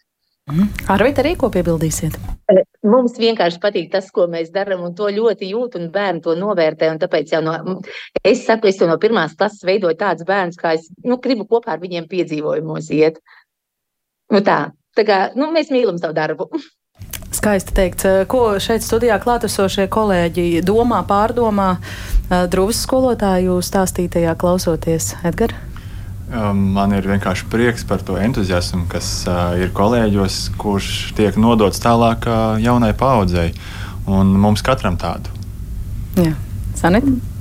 [0.48, 0.68] Mhm.
[0.94, 2.16] Arvīt, arī ko piebildīsiet?
[2.48, 6.36] E, mums vienkārši patīk tas, ko mēs darām, un to ļoti jūt, un bērni to
[6.38, 6.88] novērtē.
[7.02, 7.56] Tāpēc jau no,
[8.24, 11.76] es saku, es to no pirmās klases veidoju tādus bērnus, kā es nu, gribu kopā
[11.76, 13.20] ar viņiem piedzīvojumos iet.
[14.32, 14.58] Nu tā,
[14.96, 16.48] tā kā nu, mēs mīlam savu darbu.
[17.36, 18.08] Skaisti teikts.
[18.08, 21.74] E, ko šeit studijā klātesošie kolēģi domā, pārdomā?
[21.76, 25.77] E, Drūzes skolotāju stāstītajā klausoties, Edgars?
[26.28, 31.80] Um, man ir vienkārši prieks par to entuziasmu, kas uh, ir kolēģos, kurš tiek nodots
[31.80, 33.54] tālāk uh, jaunai paudzei.
[34.08, 35.32] Un mums katram tādu.
[36.20, 36.34] Jā,
[36.76, 37.37] Sanita.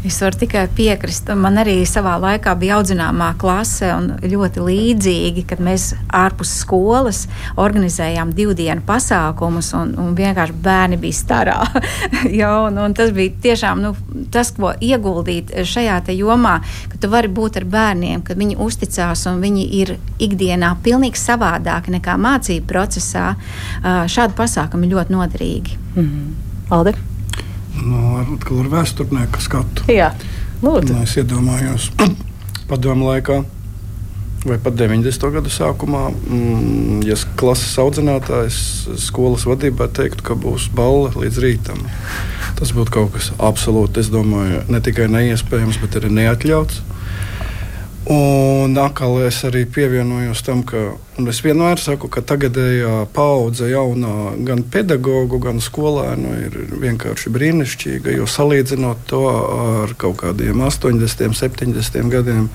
[0.00, 1.28] Es varu tikai piekrist.
[1.36, 7.26] Man arī savā laikā bija audzināmā klase, un ļoti līdzīgi, kad mēs ārpus skolas
[7.60, 11.58] organizējām divu dienu pasākumus, un, un vienkārši bērni bija starā.
[12.40, 13.92] ja, un, un tas bija tiešām nu,
[14.32, 16.56] tas, ko ieguldīt šajā jomā,
[16.88, 21.92] ka tu vari būt ar bērniem, kad viņi uzticās un viņi ir ikdienā pilnīgi savādāki
[21.98, 23.34] nekā mācību procesā.
[23.84, 25.78] Šādi pasākumi ļoti noderīgi.
[25.92, 26.34] Mm -hmm.
[26.70, 27.09] Alde?
[27.84, 29.86] No, atkal ar vēsturnieku skatu.
[29.90, 30.12] Jā,
[30.64, 30.94] lūdzu.
[30.94, 31.90] Un es iedomājos
[32.70, 33.42] padomu laikā.
[34.40, 35.26] Vai pat 90.
[35.34, 38.60] gada sākumā, mm, ja klases audzinātājs
[39.02, 41.82] skolas vadībā teiktu, ka būs balva līdz rītam,
[42.56, 46.80] tas būtu kaut kas absolūti, es domāju, ne tikai neiespējams, bet arī neatļauts.
[48.08, 50.94] Un atkal es arī pievienojos tam, ka
[51.28, 58.16] es vienmēr saku, ka tagadējā paudze jaunā gan pedagoģu, gan skolēnu ir vienkārši brīnišķīga.
[58.16, 62.48] Jo salīdzinot to ar kaut kādiem 80, 70 gadiem,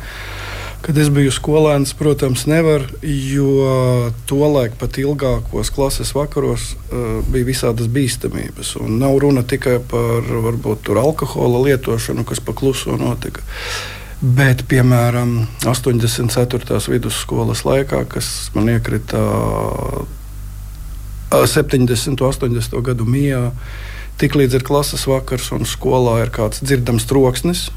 [0.85, 7.89] Kad es biju skolēns, protams, nevar, jo tolaik pat ilgākos klases vakaros uh, bija visādas
[7.89, 8.75] bīstamības.
[8.83, 13.41] Un nav runa tikai par varbūt alkohola lietošanu, kas pakluso notika.
[14.25, 16.79] Bet, piemēram, 84.
[16.89, 19.19] vidusskolas laikā, kas man iekrita
[21.29, 22.09] 70.
[22.09, 22.79] un 80.
[22.87, 23.51] gadu mijā,
[24.17, 27.67] tiklīdz ir klases vakars un skolā ir kāds dzirdams troksnis,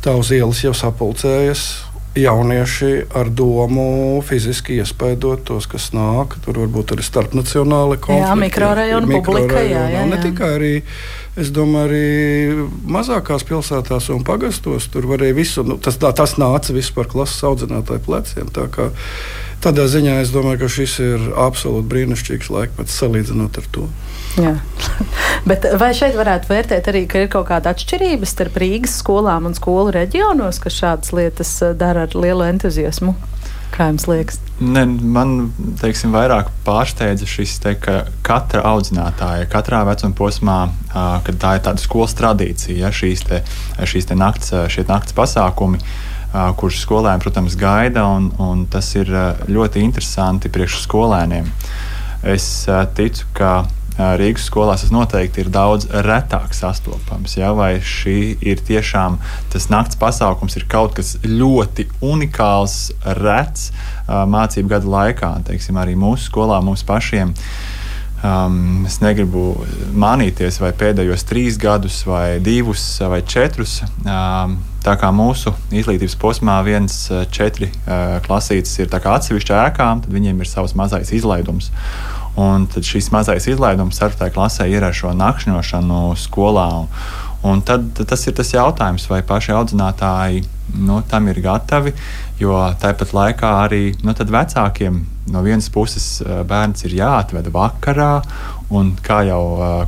[0.00, 1.66] tā uz ielas jau sapulcējas
[2.14, 6.34] jaunieši ar domu fiziski iespaidot tos, kas nāk.
[6.44, 8.26] Tur varbūt arī starpnacionāli konflikti.
[8.26, 9.62] Jā, mikrorajonu publika.
[9.62, 10.04] Jā, jā, jā.
[10.10, 10.72] Ne tikai arī,
[11.38, 14.90] es domāju, arī mazākās pilsētās un pagastos.
[14.90, 18.50] Tur varēja visu, nu, tas, tā, tas nāca viss par klases audzinātāju pleciem.
[18.54, 18.90] Tā kā,
[19.62, 23.86] tādā ziņā es domāju, ka šis ir absolūti brīnišķīgs laikmets salīdzinot ar to.
[25.48, 29.56] Bet vai šeit varētu vērtēt arī, ka ir kaut kāda atšķirība starp Rīgas skolām un
[29.56, 33.16] skolu reģionos, kas šādas lietas eh, dara ar lielu entuziasmu?
[33.70, 34.40] Kā jums liekas?
[34.60, 40.58] Ne, man teiksim, vairāk pārsteidza šis, te, ka katra audzinātāja, katrā vecuma posmā,
[40.90, 43.40] kad tā ir tāda skolas tradīcija, ja, šīs, te,
[43.78, 44.52] šīs te nakts,
[44.90, 45.80] nakts pasākumi,
[46.58, 49.10] kurus skolēni, protams, gaida, un, un tas ir
[49.48, 51.46] ļoti interesanti priekš skolēniem.
[52.34, 52.50] Es
[52.98, 53.54] ticu, ka
[54.20, 57.36] Rīgas skolās tas noteikti ir daudz retāk sastopams.
[57.38, 57.52] Ja?
[57.56, 59.18] Vai šī ir tiešām
[59.52, 63.70] tas nakts pasākums, ir kaut kas ļoti unikāls, rets
[64.06, 67.34] mācību gadu laikā, teiksim, arī mūsu skolā, mums pašiem.
[68.20, 69.54] Um, es negribu
[69.96, 73.78] mānīties, vai pēdējos trīs gadus, vai divus, vai četrus.
[74.04, 80.44] Um, tā kā mūsu izglītības posmā viens, četri uh, klasītes ir atsevišķi ēkām, tad viņiem
[80.44, 81.72] ir savs mazais izlaidums.
[82.40, 86.70] Un tad šis mazais izlaidums starptā klasē ir ar šo nakšņošanu skolā.
[87.44, 90.42] Un tad, tas ir tas jautājums, vai paši audzinātāji
[90.86, 91.92] nu, tam ir gatavi.
[92.40, 95.00] Jo tāpat laikā arī nu, vecākiem
[95.30, 96.06] no vienas puses
[96.48, 98.12] bērns ir jāatved vakarā,
[98.72, 99.42] un kā jau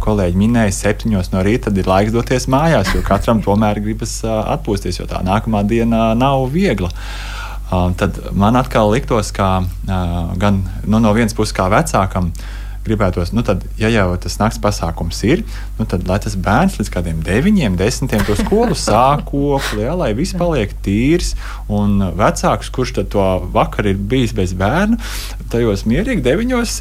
[0.04, 5.08] kolēģi minēja, septiņos no rīta ir laiks doties mājās, jo katram tomēr gribas atpūsties, jo
[5.10, 6.92] tā nākamā diena nav viegla.
[6.92, 7.41] Uh,
[7.96, 12.32] tad man atkal liktos, ka uh, gan nu, no vienas puses, kā vecākam,
[12.82, 15.44] gribētos, nu, tad, ja jau tas nakts pasākums ir,
[15.78, 20.10] nu, tad lai tas bērns līdz kādiem deviņiem, desmitiem to skolu sāk kopli, ja, lai
[20.18, 21.32] viss paliek tīrs.
[21.72, 24.98] Un vecāks, kurš to vakar ir bijis bez bērna,
[25.52, 26.76] tajos mierīgi deviņos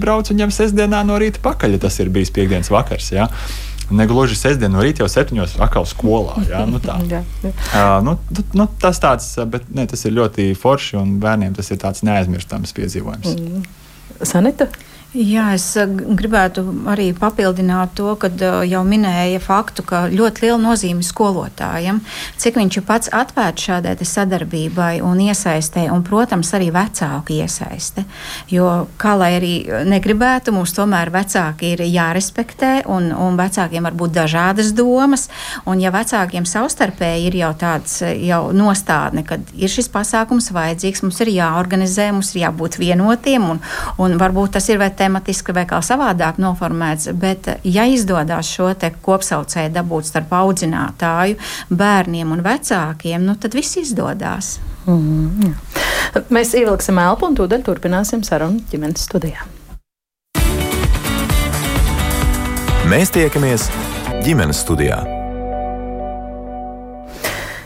[0.00, 3.12] brauc un ņem sestdienā no rīta pakaļ, ja tas ir bijis piekdienas vakars.
[3.12, 3.28] Ja.
[3.92, 6.38] Negluži sestdien no rīta jau septiņos atkal skolā.
[6.48, 6.96] Jā, nu tā.
[7.12, 7.52] jā, jā.
[7.74, 8.16] Uh, nu,
[8.56, 12.74] nu, tas, tāds, bet, ne, tas ir ļoti forši un bērniem tas ir tāds neaizmirstams
[12.76, 13.36] piedzīvojums.
[13.36, 13.64] Mm.
[14.24, 14.70] Sanita?
[15.14, 20.56] Jā, es eh, gribētu arī papildināt to, kad eh, jau minēja faktu, ka ļoti liela
[20.58, 22.00] nozīme skolotājiem,
[22.42, 28.02] cik viņš ir pats atvērts šādai sadarbībai un iesaistē, un, protams, arī vecāku iesaiste.
[28.50, 29.52] Jo, kā lai arī
[29.86, 35.28] negribētu, mums tomēr vecāki ir jārespektē, un, un vecākiem var būt dažādas domas,
[35.62, 41.22] un ja vecākiem savstarpēji ir jau tāds jau nostādne, ka ir šis pasākums vajadzīgs, mums
[41.22, 43.64] ir jāorganizē, mums ir jābūt vienotiem, un,
[44.02, 48.72] un varbūt tas ir vai te tematiski vai kā savādāk noformēts, bet ja izdodas šo
[49.04, 51.38] kopsaucēju dabūt starp audzinātāju,
[51.70, 54.58] bērniem un vecākiem, nu, tad viss izdodas.
[54.86, 56.22] Mm, jā.
[56.34, 59.48] Mēs ievilksim elpu un tūdaļ turpināsim sarunu ģimenes studijā.
[62.90, 63.70] Mēs tiekamies
[64.26, 65.13] ģimenes studijā.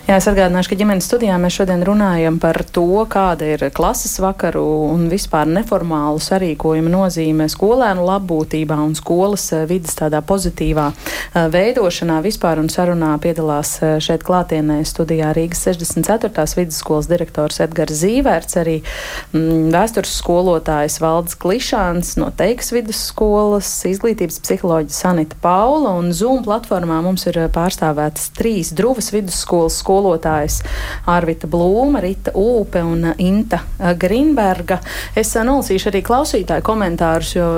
[0.08, 4.62] Jā, es atgādināšu, ka ģimenes studijā mēs šodien runājam par to, kāda ir klases vakaru
[4.86, 12.22] un vispār neformālu sarīkojumu nozīme skolēnu labbūtībā un skolas eh, vidas tādā pozitīvā eh, veidošanā
[12.24, 16.46] vispār un sarunā piedalās eh, šeit klātienē studijā Rīgas 64.
[16.56, 25.02] vidusskolas direktors Edgars Zīvērts, arī mm, vēstures skolotājs Valdes Klišāns no Teiks vidusskolas, izglītības psiholoģija
[25.02, 30.62] Sanita Paula un Zoom platformā mums ir pārstāvētas trīs Druvas vidusskolas skolas skolotājas
[31.10, 33.60] Arvita Blūma, Rita Ūpe un Inta
[33.98, 34.78] Grinberga.
[35.16, 37.48] Es nolasīšu arī klausītāju komentārus, jo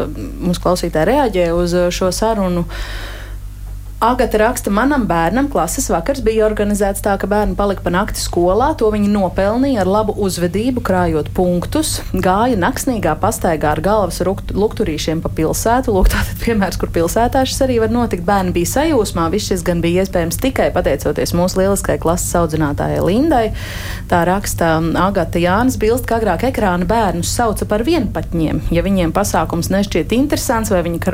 [0.40, 2.64] mums klausītāji reaģē uz šo sarunu.
[4.00, 8.70] Agata raksta, manam bērnam klases vakars bija organizēts tā, ka bērni palika pa nakti skolā.
[8.80, 11.98] To viņi nopelnīja ar labu uzvedību, krājot punktus.
[12.14, 15.92] Gāja naksnīgā pastaigā ar galvas lukturīšiem pa pilsētu.
[15.92, 18.24] Lūk, tātad piemērs, kur pilsētā šis arī var notikt.
[18.24, 19.26] Bērni bija sajūsmā.
[19.34, 23.42] Viss šis gan bija iespējams tikai pateicoties mūsu lieliskajai klases audzinātājai Lindai.
[24.08, 28.64] Tā raksta Agata Jānis Bilst, ka agrāk ekrāna bērnus sauca par vienpatņiem.
[28.72, 31.04] Ja viņiem pasākums nešķiet interesants vai viņi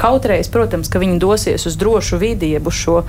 [0.00, 3.00] kautrējas, protams, ka viņi dosies uz drošu vidi, jeb uz šo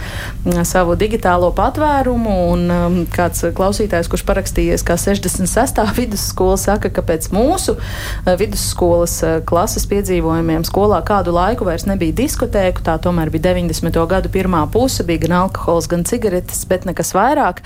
[0.68, 2.36] savu digitālo patvērumu.
[2.52, 5.82] Un um, kāds klausītājs, kurš parakstījies kā 66.
[6.00, 12.16] vidusskola, saka, ka pēc mūsu uh, vidusskolas uh, klases piedzīvojumiem skolā kādu laiku vairs nebija
[12.22, 12.84] diskotēku.
[12.86, 14.02] Tā tomēr bija 90.
[14.12, 17.64] gadu pirmā puse, bija gan alkohols, gan cigaretes, bet nekas vairāk.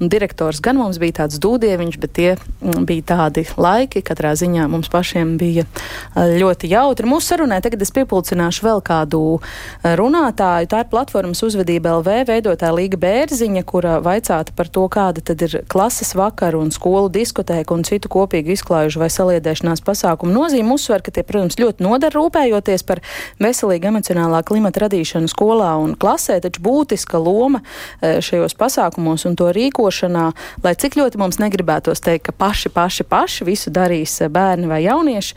[0.00, 4.04] Direktors gan mums bija tāds dūdieviņš, bet tie bija tādi laiki.
[4.06, 7.08] Katrā ziņā mums pašiem bija uh, ļoti jautri.
[7.08, 10.70] Mūsu sarunai tagad es piepulcināšu vēl kādu eh, runātāju.
[10.72, 15.58] Tā ir platformas uzvedība LV veidotāja Līga Bērziņa, kura vaicāta par to, kāda tad ir
[15.70, 20.74] klases vakaru un skolu diskotēku un citu kopīgu izklājušu vai saliedēšanās pasākumu nozīme.
[20.76, 23.02] Uzsver, ka tie, protams, ļoti nodara rūpējoties par
[23.42, 29.50] veselīgu emocionālā klimata radīšanu skolā un klasē, taču būtiska loma eh, šajos pasākumos un to
[29.54, 30.26] rīkošanā,
[30.64, 34.82] lai cik ļoti mums negribētos teikt, ka paši, paši, paši visu darīs eh, bērni vai
[34.86, 35.36] jaunieši,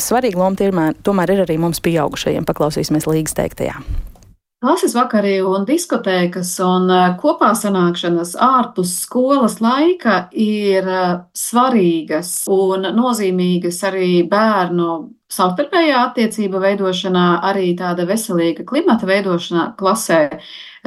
[0.00, 2.46] svarīga loma tomēr, tomēr ir arī mums pieaugušajiem.
[2.48, 3.76] Paklausīsimies līgas teiktajā.
[4.60, 12.84] Klases vakarī un diskotēkas un eh, kopā sanākšanas ārpus skolas laika ir eh, svarīgas un
[12.92, 14.90] nozīmīgas arī bērnu
[15.32, 20.20] savstarpējā attiecība veidošanā, arī tāda veselīga klimata veidošanā klasē.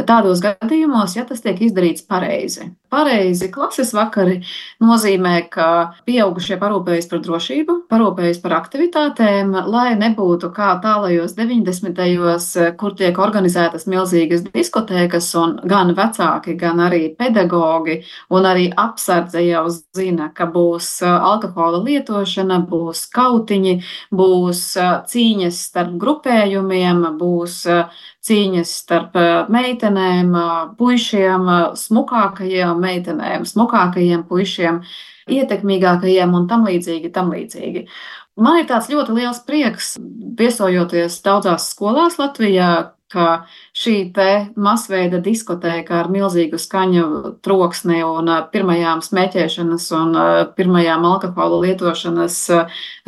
[0.05, 2.69] Tādos gadījumos, ja tas tiek izdarīts pareizi.
[2.93, 4.43] Pareizi klases vakari
[4.84, 5.67] nozīmē, ka
[6.06, 11.97] pieaugušie parūpējas par drošību, parūpējas par aktivitātēm, lai nebūtu kā tālajos 90.
[11.97, 19.41] gados, kur tiek organizētas milzīgas diskotēkas, un gan vecāki, gan arī pedagogi un arī apsardze
[19.45, 23.75] jau zina, ka būs alkohola lietošana, būs kautiņi,
[24.12, 24.63] būs
[25.10, 27.63] cīņas starp grupējumiem, būs
[28.23, 29.17] cīņas starp
[29.51, 30.32] meitenēm,
[30.79, 34.81] puišiem, smukākajiem meitenēm, smukākajiem puišiem,
[35.31, 37.87] ietekmīgākajiem un tam līdzīgi, tam līdzīgi.
[38.43, 39.95] Man ir tāds ļoti liels prieks,
[40.39, 42.71] viesojoties daudzās skolās Latvijā,
[43.13, 43.45] ka
[43.77, 43.95] šī
[44.57, 47.05] masveida diskotēka ar milzīgu skaņu
[47.45, 50.17] troksni un pirmajām smēķēšanas un
[50.57, 52.39] pirmajām alkohola lietošanas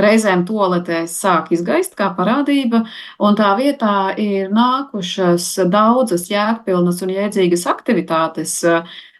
[0.01, 2.83] reizēm toaletēs sāk izgaist kā parādība,
[3.19, 8.59] un tā vietā ir nākušas daudzas jēgpilnas un jēdzīgas aktivitātes,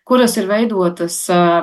[0.06, 1.18] kuras ir veidotas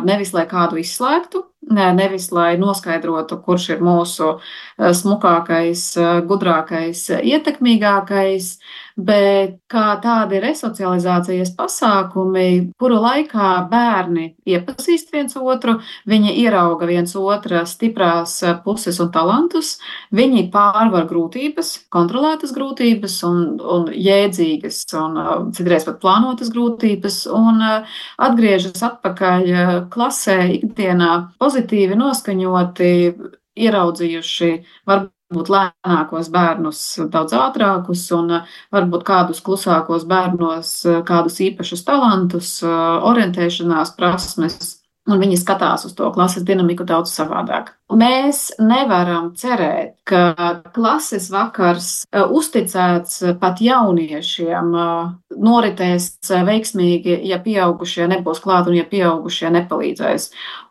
[0.07, 4.35] nevis lai kādu izslēgtu, nevis lai noskaidrotu, kurš ir mūsu
[4.79, 5.85] smukākais,
[6.27, 8.57] gudrākais, ietekmīgākais,
[8.97, 17.63] bet kā tādi resocializācijas pasākumi, kuru laikā bērni iepazīst viens otru, viņi ierauga viens otra
[17.69, 19.79] stiprās puses un talantus,
[20.13, 25.21] viņi pārvar grūtības, kontrolētas grūtības un, un jēdzīgas un
[25.57, 31.13] citreiz pat plānotas grūtības un atgriežas atpakaļ klasē ikdienā
[31.53, 32.91] pozitīvi noskaņoti,
[33.61, 34.51] ieraudzījuši
[34.89, 36.81] varbūt lēnākos bērnus
[37.13, 38.39] daudz ātrākus, un
[38.73, 40.71] varbūt kādus klusākos bērnos
[41.05, 47.75] kādus īpašus talantus, orientēšanās prasmes, un viņi skatās uz to klases dinamiku daudz savādāk.
[47.93, 54.85] Mēs nevaram cerēt, ka klases vakars e, uzticēts pat jauniešiem e,
[55.43, 56.07] noritēs
[56.47, 60.29] veiksmīgi, ja pieaugušie nebūs klāt un ja pieaugušie nepalīdzēs.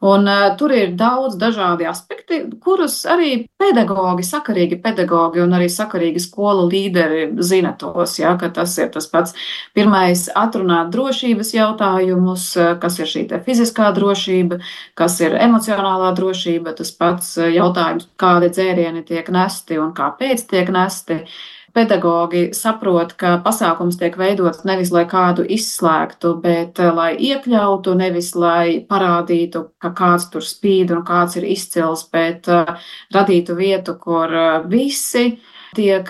[0.09, 6.23] Un e, tur ir daudz dažādi aspekti, kurus arī pedagogi, sakarīgi pedagogi un arī sakarīgi
[6.25, 9.37] skolu līderi zina tos, ja, ka tas ir tas pats
[9.77, 12.49] pirmais atrunāt drošības jautājumus,
[12.81, 14.57] kas ir šī fiziskā drošība,
[14.97, 20.47] kas ir emocionālā drošība, tas pats pats eh, jautājums, kādi dzērieni tiek nesti un kāpēc
[20.51, 21.25] tiek nesti.
[21.71, 28.33] Pedagogi saprot, ka pasākums tiek veidots nevis lai kādu izslēgtu, bet eh, lai iekļautu, nevis
[28.35, 32.75] lai parādītu, ka kāds tur spīd un kāds ir izcils, bet uh,
[33.15, 35.37] radītu vietu, kur uh, visi
[35.75, 36.09] tiek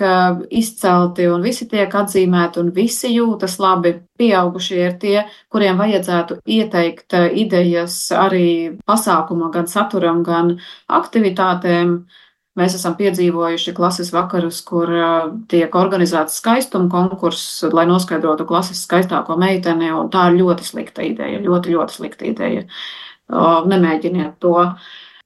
[0.49, 3.95] izcelti un visi tiek atzīmēti un visi jūtas labi.
[4.21, 5.15] Pieaugušie ir tie,
[5.49, 10.57] kuriem vajadzētu ieteikt idejas arī pasākuma, gan saturam, gan
[10.89, 11.95] aktivitātēm.
[12.59, 14.89] Mēs esam piedzīvojuši klases vakarus, kur
[15.49, 21.77] tiek organizēts skaistuma konkurss, lai noskaidrotu klases skaistāko meiteni, tā ir ļoti slikta ideja, ļoti,
[21.77, 22.65] ļoti slikta ideja.
[23.31, 24.57] Nemēģiniet to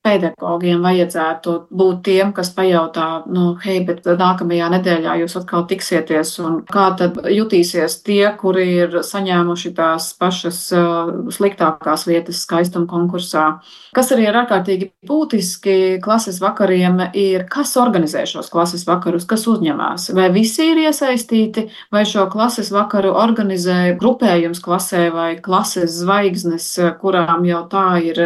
[0.06, 6.60] pedagogiem vajadzētu būt tiem, kas pajautā, nu, hei, bet nākamajā nedēļā jūs atkal tiksieties, un
[6.70, 13.48] kā tad jutīsies tie, kuri ir saņēmuši tās pašas uh, sliktākās vietas skaistuma konkursā.
[13.96, 20.12] Kas arī ir ārkārtīgi būtiski klases vakariem, ir kas organizē šos klases vakarus, kas uzņemās.
[20.18, 26.70] Vai visi ir iesaistīti, vai šo klases vakaru organizē grupējums klasē vai klases zvaigznes,
[27.02, 28.26] kurām jau tā ir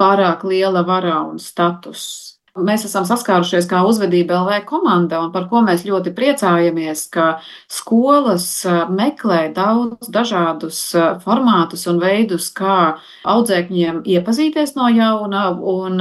[0.00, 2.34] pārāk liela vara un status.
[2.54, 8.46] Mēs esam saskārušies kā uzvedība LV komanda, un par ko mēs ļoti priecājamies, ka skolas
[8.94, 10.78] meklē daudz dažādus
[11.24, 15.98] formātus un veidus, kā audzēkņiem iepazīties no jauna un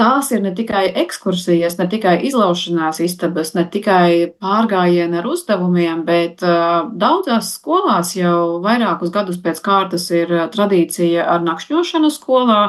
[0.00, 6.40] tās ir ne tikai ekskursijas, ne tikai izlaušanās istabas, ne tikai pārgājieni ar uzdevumiem, bet
[6.40, 12.64] daudzās skolās jau vairākus gadus pēc kārtas ir tradīcija ar nakšņošanu skolā.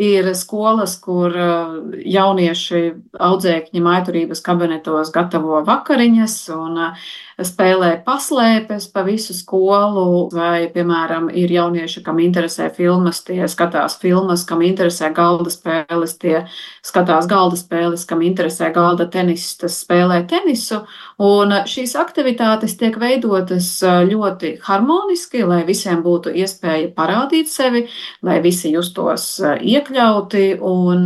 [0.00, 1.34] Ir skolas, kur
[2.08, 2.78] jaunieši
[3.20, 7.10] audzēkņi maiturības kabinetos gatavo vakariņas un uh,
[7.46, 14.44] spēlē paslēpes pa visu skolu, vai, piemēram, ir jaunieši, kam interesē filmas, tie skatās filmas,
[14.48, 16.44] kam interesē galda spēles, tie
[16.86, 20.82] skatās galda spēles, kam interesē galda tenis, tas spēlē tenisu.
[21.20, 27.82] Un šīs aktivitātes tiek veidotas ļoti harmoniski, lai visiem būtu iespēja parādīt sevi,
[28.24, 31.04] lai visi justos iekļauti un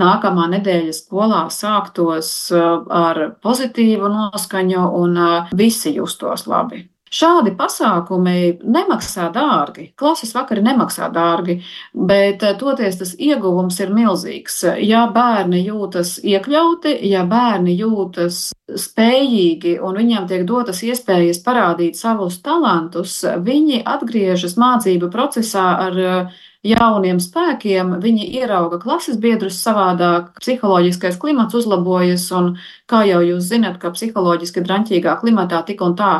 [0.00, 5.20] nākamā nedēļa skolā sāktos ar pozitīvu noskaņu un
[5.52, 6.86] visi justos labi.
[7.12, 9.90] Šādi pasākumi nemaksā dārgi.
[10.00, 11.58] Klases vakari nemaksā dārgi,
[11.92, 14.62] bet eh, toties tas ieguvums ir milzīgs.
[14.80, 18.46] Ja bērni jūtas iekļauti, ja bērni jūtas
[18.80, 26.40] spējīgi un viņiem tiek dotas iespējas parādīt savus talantus, viņi atgriežas mācību procesā ar uh,
[26.62, 32.54] jauniem spēkiem, viņi ierauga klases biedrus savādāk, psiholoģiskais klimats uzlabojas, un
[32.90, 36.12] kā jau jūs zinat, ka psiholoģiski draņķīgā klimatā tik un tā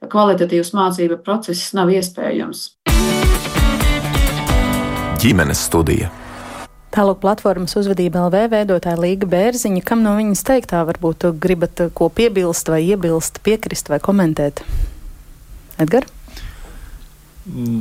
[0.00, 2.70] kvalitatīvs mācība process nav iespējams.
[5.20, 6.08] Ģimenes studija.
[6.90, 9.82] Tālāk platformas uzvedība LV veidotāja Līga Bērziņa.
[9.86, 14.64] Kam no viņas teiktā varbūt gribat ko piebilst vai iebilst, piekrist vai komentēt?
[15.78, 16.19] Edgars?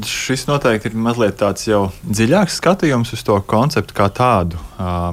[0.07, 4.60] Šis noteikti ir mazliet tāds jau dziļāks skatījums uz to konceptu kā tādu.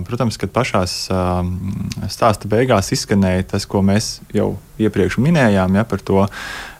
[0.07, 6.23] Protams, kad pašā stāsta beigās izskanēja tas, ko mēs jau iepriekš minējām, ja, par, to,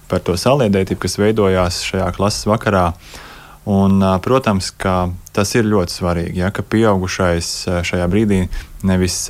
[0.07, 2.87] par to saliedētību, kas veidojās šajā klases vakarā.
[3.67, 7.49] Un, protams, ka tas ir ļoti svarīgi, ja, ka pieaugušais
[7.83, 8.45] šajā brīdī
[8.87, 9.25] nevis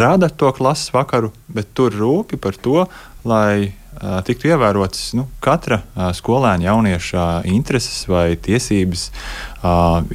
[0.00, 2.86] rada to klases vakaru, bet tur rūpi par to,
[3.28, 3.74] lai
[4.26, 5.80] tiktu ievērotas nu, katra
[6.16, 9.08] skolēna jaunieša intereses vai tiesības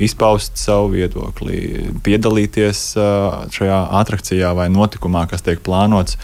[0.01, 2.83] izpaust savu viedokli, piedalīties
[3.57, 6.17] šajā attrakcijā vai notikumā, kas tiek plānots.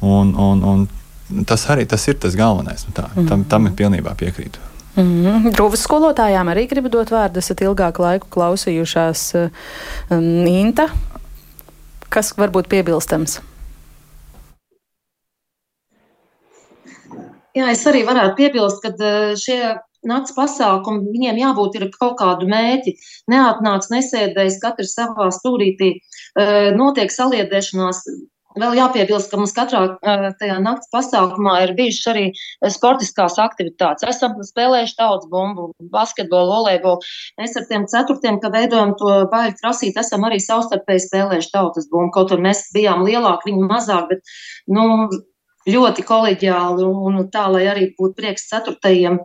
[0.00, 2.86] Un, un, un tas arī tas ir tas galvenais.
[2.88, 4.70] Nu, tā, tam, tam ir pilnībā piekrītu.
[4.96, 5.52] Mm -hmm.
[5.54, 7.38] Rūvas skolotājām arī gribu dot vārdu.
[7.38, 10.88] Esat ilgāku laiku klausījušās um, Inta.
[12.08, 13.40] Kas var būt piebilstams?
[17.56, 19.60] Jā, es arī varētu piebilst, ka eh, šie
[20.06, 22.94] nakts pasākumi, viņiem jābūt ir kaut kādu mēķi.
[23.32, 25.96] Neatnāc, nesēdējis, katrs savā stūrītī,
[26.38, 28.04] eh, notiek saliedēšanās.
[28.58, 32.24] Vēl jāpiebilst, ka mums katrā eh, tajā nakts pasākumā ir bijušas arī
[32.74, 34.06] sportiskās aktivitātes.
[34.10, 37.10] Esam spēlējuši daudz bumbu, basketbolu, volejbolu.
[37.42, 42.14] Mēs ar tiem ceturtiem, ka veidojam to baļu krasīt, esam arī savstarpēji spēlējuši tautas bumbu.
[42.14, 44.34] Kaut arī mēs bijām lielāki, viņi mazāk, bet,
[44.70, 44.86] nu,
[45.68, 49.18] ļoti kolēģiāli un tā, lai arī būtu prieks ceturtajiem.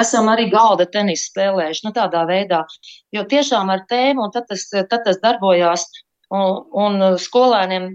[0.00, 2.62] Esam arī galda tenisu spēlējuši, nu tādā veidā,
[3.12, 5.84] jo tiešām ar tēmu, un tad tas, tad tas darbojās,
[6.32, 7.90] un, un skolēniem,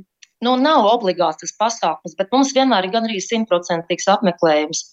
[0.45, 4.85] nu, nav obligāts tas pasākums, bet mums vienmēr ir gan arī simtprocentīgs apmeklējums.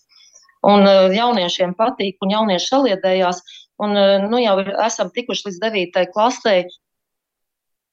[0.67, 3.43] Un uh, jauniešiem patīk, un jaunieši saliedējās,
[3.85, 6.57] un uh, nu jau esam tikuši līdz devītai klasē,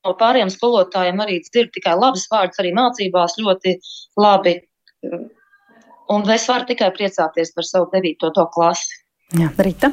[0.03, 3.77] no pāriem skolotājiem arī dzird tikai labas vārdas, arī mācībās ļoti
[4.19, 4.55] labi.
[6.13, 8.99] Un es varu tikai priecāties par savu devīto to klasi.
[9.39, 9.91] Jā, Rīta.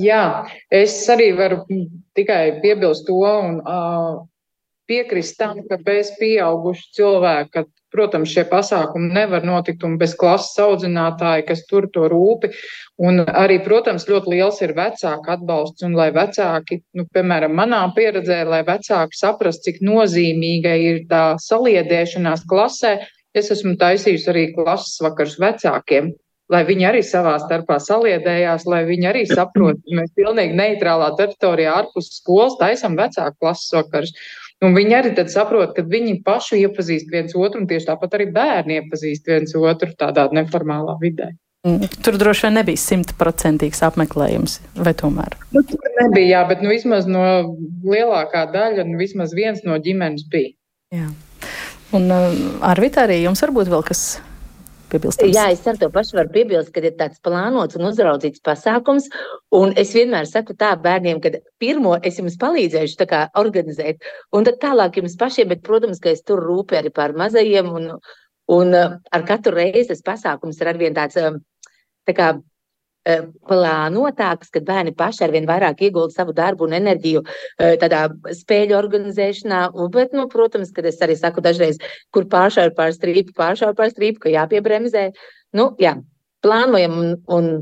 [0.00, 1.64] Jā, es arī varu
[2.16, 4.22] tikai piebilst to un uh,
[4.88, 7.64] piekrist tam, ka bez pieaugušu cilvēka,
[7.94, 12.50] protams, šie pasākumi nevar notikt un bez klases audzinātāja, kas tur to rūpi.
[13.06, 18.42] Un arī, protams, ļoti liels ir vecāku atbalsts, un lai vecāki, nu, piemēram, manā pieredzē,
[18.50, 22.98] lai vecāki saprast, cik nozīmīga ir tā saliedēšanās klasē,
[23.34, 26.12] es esmu taisījusi arī klases vakars vecākiem,
[26.52, 31.74] lai viņi arī savā starpā saliedējās, lai viņi arī saprot, ka mēs pilnīgi neitrālā teritorijā
[31.80, 34.14] ārpus skolas taisam vecāku klases vakars.
[34.62, 38.28] Un viņi arī tad saprot, ka viņi paši iepazīst viens otru, un tieši tāpat arī
[38.32, 41.32] bērni iepazīst viens otru tādā neformālā vidē.
[41.64, 45.36] Mm, tur droši vien nebija simtprocentīgs apmeklējums, vai tomēr?
[45.56, 47.24] Nu, tur nebija, jā, bet nu, vismaz no
[47.88, 50.52] lielākā daļa, nu, vismaz viens no ģimenes bija.
[50.92, 51.08] Jā.
[51.96, 52.36] Un uh,
[52.68, 54.04] Arvita arī jums varbūt vēl kas
[54.94, 55.34] piebilstams?
[55.36, 59.10] Jā, es ar to pašu varu piebilst, ka ir tāds plānots un uzraudzīts pasākums.
[59.54, 64.60] Un es vienmēr saku tā bērniem, ka pirmo es jums palīdzēšu kā, organizēt, un tad
[64.62, 67.70] tālāk jums pašiem, bet, protams, ka es tur rūpēju arī par mazajiem.
[67.74, 67.90] Un,
[68.54, 71.18] un ar katru reizi tas pasākums ir arvien tāds
[72.04, 72.34] tā kā,
[73.04, 77.24] plānotāks, kad bērni paši ar vien vairāk iegulda savu darbu un enerģiju
[77.82, 78.06] tādā
[78.38, 79.60] spēļu organizēšanā.
[79.92, 81.80] Bet, nu, protams, kad es arī saku dažreiz,
[82.14, 85.10] kur pāršāvu pār strīpu, pāršāvu pār strīpu, ka jāpiebremzē.
[85.54, 85.98] Nu, jā,
[86.44, 87.52] plānojam un, un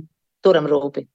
[0.43, 1.07] turam rūpi.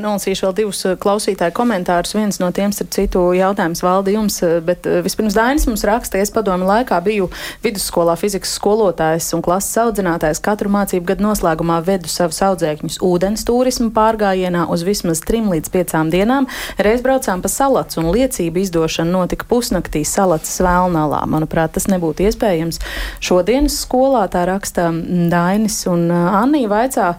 [0.00, 2.14] Nolasīšu vēl divus eh, klausītāju komentārus.
[2.16, 6.20] Viens no tiem, starp citu, jautājums valdi jums, eh, bet eh, vispirms Dainis mums raksta,
[6.22, 7.28] es padomu laikā biju
[7.64, 10.40] vidusskolā fizikas skolotājs un klases audzinātājs.
[10.44, 16.12] Katru mācību gadu noslēgumā vedu savus audzēkņus ūdens turismu pārgājienā uz vismaz trim līdz piecām
[16.12, 16.48] dienām.
[16.80, 21.24] Reiz braucām pa salats un liecību izdošana notika pusnaktī salats Svēlnalā.
[21.30, 22.80] Manuprāt, tas nebūtu iespējams
[23.24, 24.90] šodienas skolā, tā raksta
[25.32, 27.14] Dainis un Anī vaicā.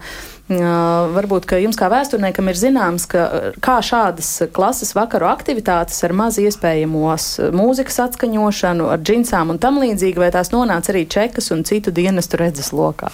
[0.48, 7.28] Varbūt, jums kā vēsturniekam ir zināms, ka kā šādas klases vakaru aktivitātes ar maz iespējamos
[7.56, 12.36] mūzikas atskaņošanu, ar džinsām un tam līdzīgi, vai tās nonāca arī čekas un citu dienestu
[12.36, 13.08] redzes lokā?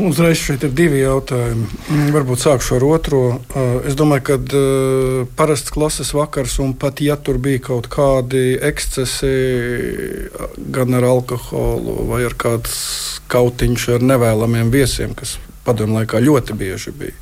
[0.00, 1.66] Uzreiz šeit ir divi jautājumi.
[1.92, 3.20] Mm, varbūt sākšu ar otro.
[3.88, 4.62] Es domāju, ka
[5.36, 9.34] parasts klases vakars, un pat ja tur bija kaut kādi ekscesi,
[10.72, 12.72] gan ar alkoholu, vai ar kādu
[13.32, 15.36] kautiņš ar nevēlamiem viesiem, kas
[15.66, 17.14] padomu laikā ļoti bieži bija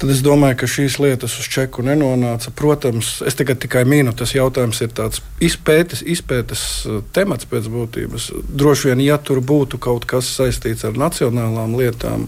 [0.00, 2.52] tad es domāju, ka šīs lietas uz čeku nenonāca.
[2.56, 8.30] Protams, es tikai, tikai mīnu, tas jautājums ir tāds izpētes, izpētes uh, temats pēc būtības.
[8.48, 12.26] Droši vien, ja tur būtu kaut kas saistīts ar nacionālām lietām.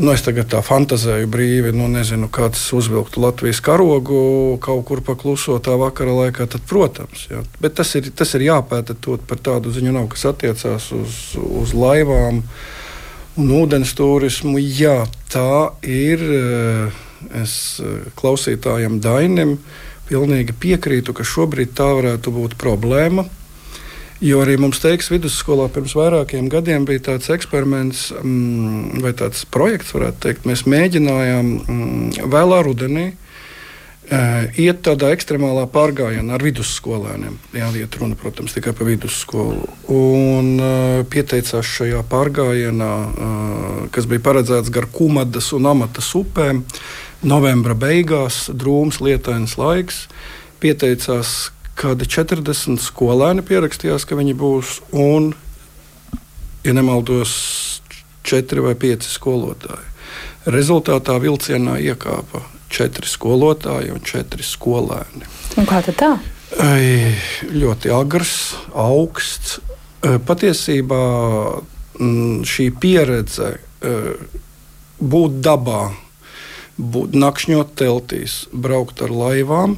[0.00, 5.74] Nu, es tagad tā fantāzēju brīvi, nu, nezinu, kāds uzvilktu Latvijas karogu kaut kur paklusotā
[5.80, 6.48] vakara laikā.
[6.48, 7.44] Tad, protams, jā.
[7.60, 8.96] bet tas ir, tas ir jāpēta
[9.28, 12.40] par tādu ziņu, nav, kas attiecās uz, uz laivām.
[12.40, 12.79] Uh,
[13.38, 16.24] Un ūdens turismu, jā, tā ir.
[16.24, 17.00] Eh,
[17.42, 17.52] es
[17.84, 19.58] eh, klausītājam Dainam
[20.08, 23.28] pilnīgi piekrītu, ka šobrīd tā varētu būt problēma.
[24.20, 29.94] Jo arī mums teiks, vidusskolā pirms vairākiem gadiem bija tāds eksperiments mm, vai tāds projekts,
[29.96, 30.48] varētu teikt.
[30.50, 33.29] Mēs mēģinājām mm, vēlā rudenī uh,
[34.10, 37.36] iet tādā ekstremālā pārgājienā ar vidusskolēniem.
[37.54, 39.68] Jā, iet runa, protams, tikai par vidusskolu.
[39.94, 46.64] Un uh, pieteicās šajā pārgājienā, uh, kas bija paredzēts gar Kumadas un Amatas upēm.
[47.22, 50.04] Novembra beigās, drūms, lietains laiks.
[50.60, 54.78] Pieteicās kādi 40 skolēni, pierakstījās, ka viņi būs.
[54.90, 55.32] Un,
[56.66, 57.36] ja nemaldos,
[58.26, 59.86] 4 vai 5 skolotāji.
[60.50, 65.26] Rezultātā vilcienā iekāpa četri skolotāji un četri skolēni.
[65.58, 66.14] Un kā tā?
[66.62, 67.14] Ai,
[67.50, 69.58] ļoti agrs, augsts.
[70.00, 71.02] Patiesībā
[72.48, 73.52] šī pieredze
[75.00, 75.82] būt dabā,
[76.80, 79.76] būt nakšņot teltīs, braukt ar laivām.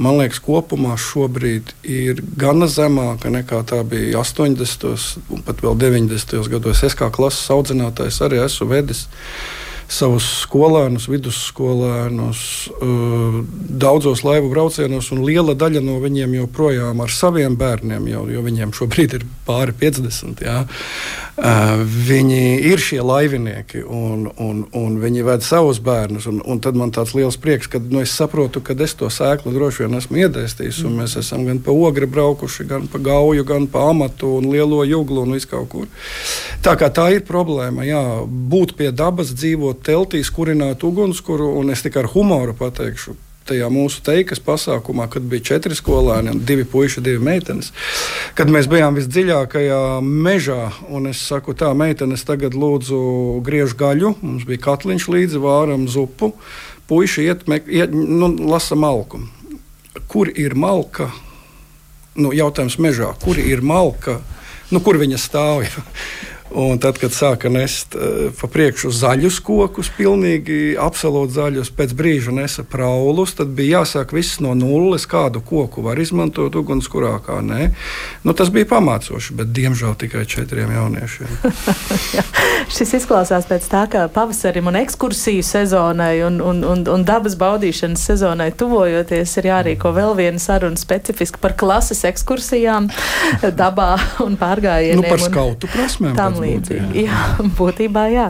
[0.00, 4.94] Man liekas, kopumā šobrīd ir gana zemāka nekā tā bija 80.
[5.28, 6.40] un pat vēl 90.
[6.48, 6.80] gados.
[6.88, 12.42] Es kā klases audzinātājs arī esmu vedis uh, savus skolēnus, vidusskolēnus,
[12.78, 13.40] uh,
[13.82, 18.74] daudzos laivu braucienos, un liela daļa no viņiem joprojām ar saviem bērniem, jau, jo viņiem
[18.76, 20.44] šobrīd ir pāri 50.
[20.46, 20.60] Jā.
[21.40, 26.28] Uh, viņi ir šie laivinieki, un, un, un viņi ved savus bērnus.
[26.30, 29.54] Un, un tad man tāds liels prieks, ka nu, es saprotu, ka es to sēklu
[29.56, 30.84] droši vien esmu iedēstījis.
[30.94, 35.24] Mēs esam gan pa ogri braukuši, gan pa gauju, gan pa amatu un lielo juglu
[35.24, 35.90] un visu kaut kur.
[36.62, 42.04] Tā tā ir problēma, jā, būt pie dabas, dzīvot teltīs kurināt ugunskura, un es tikai
[42.04, 43.16] ar humoru pateikšu.
[43.50, 47.72] Tajā mūsu teikas pasākumā, kad bija četri skolēni, divi puiši, divi meitenes,
[48.38, 50.68] kad mēs bijām visdziļākajā mežā.
[51.10, 53.00] Es saku, tā meitenes tagad lūdzu
[53.46, 56.34] griež gaļu, mums bija katliņš līdzi, vāram zupu.
[56.90, 59.24] Puiši iet, iet nu, lasa malku.
[60.10, 61.08] Kur ir malka?
[62.18, 64.20] Nu, jautājums mežā, kur ir malka?
[64.70, 65.64] Nu, kur viņa stāv?
[66.50, 72.34] Un tad, kad sāka nest uh, pa priekšu zaļus kokus, pilnīgi absolūti zaļus, pēc brīža
[72.34, 77.68] nesa praulus, tad bija jāsāk viss no nulles, kādu koku var izmantot ugunskurā, kā nē.
[78.26, 81.30] Nu, tas bija pamācoši, bet diemžēl tikai četriem jauniešiem.
[82.16, 82.24] Jā,
[82.74, 88.08] šis izklausās pēc tā, ka pavasarim un ekskursiju sezonai un, un, un, un dabas baudīšanas
[88.10, 92.90] sezonai tuvojoties ir jārīko vēl viena saruna specifiski par klases ekskursijām
[93.62, 93.92] dabā
[94.26, 95.04] un pārgājieniem.
[95.04, 96.18] Nu, par skautu prasmēm.
[96.40, 97.04] Līdzīgi.
[97.06, 97.20] Jā,
[97.58, 98.28] būtībā jā.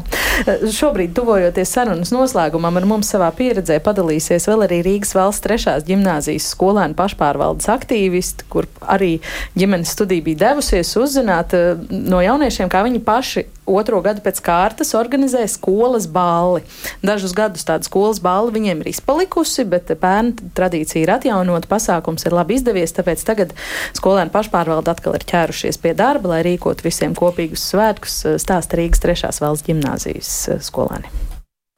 [0.74, 6.50] Šobrīd, tuvojoties sarunas noslēgumam, ar mums savā pieredzē padalīsies vēl arī Rīgas valsts trešās gimnāzijas
[6.54, 9.16] skolēnu pašpārvaldes aktīvisti, kur arī
[9.58, 14.94] ģimenes studija bija devusies uzzināt eh, no jauniešiem, kā viņi paši otro gadu pēc kārtas
[14.98, 16.62] organizē skolas balli.
[17.04, 22.36] Dažus gadus tāda skolas balva viņiem ir izpalikusi, bet pērnu tradīcija ir atjaunota, pasākums ir
[22.36, 23.54] labi izdevies, tāpēc tagad
[23.98, 29.42] skolēnu pašpārvalde atkal ir ķērušies pie darba, lai rīkotu visiem kopīgus svētkus, stāsta Rīgas trešās
[29.42, 31.10] valsts gimnāzijas eh, skolēni.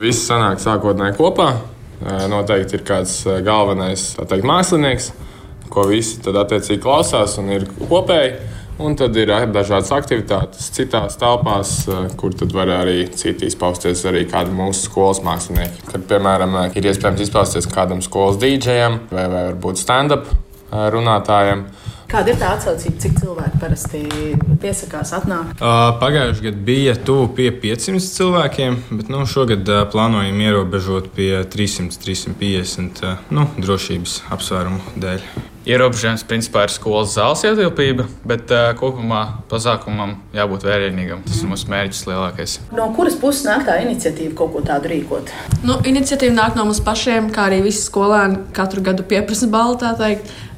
[0.02, 1.52] Visi sanāk sākotnēji kopā.
[2.02, 5.12] Eh, noteikti ir kāds eh, galvenais teikt, mākslinieks,
[5.72, 8.34] ko visi tad attiecīgi klausās un ir kopēji.
[8.82, 11.74] Un tad ir dažādas aktivitātes citās telpās,
[12.18, 15.84] kur tad var arī citi izpausties arī kādi mūsu skolas mākslinieki.
[15.86, 20.26] Kad, piemēram, ir iespējams izpausties kādam skolas dīdžejam vai, vai varbūt stand-up
[20.72, 21.68] runātājam.
[22.12, 24.00] Kāda ir tā atsaucība, cik cilvēki parasti
[24.60, 25.54] piesakās, atnāk?
[25.56, 31.30] Uh, Pagājušajā gadā bija tuvu pie 500 cilvēkiem, bet nu, šogad uh, plānojam ierobežot pie
[31.54, 35.24] 300-350 uh, nu, drošības apsvērumu dēļ.
[35.72, 41.24] Ierobežojums principā ir skolas zāles ietilpība, bet uh, kopumā pasākumam jābūt vērienīgam.
[41.24, 42.60] Tas ir mūsu mērķis lielākais.
[42.76, 45.32] No kuras puses nāk tā iniciatīva kaut ko tādu rīkot?
[45.64, 49.80] Nu, iniciatīva nāk no mums pašiem, kā arī visi skolēni katru gadu pieprasa balvu.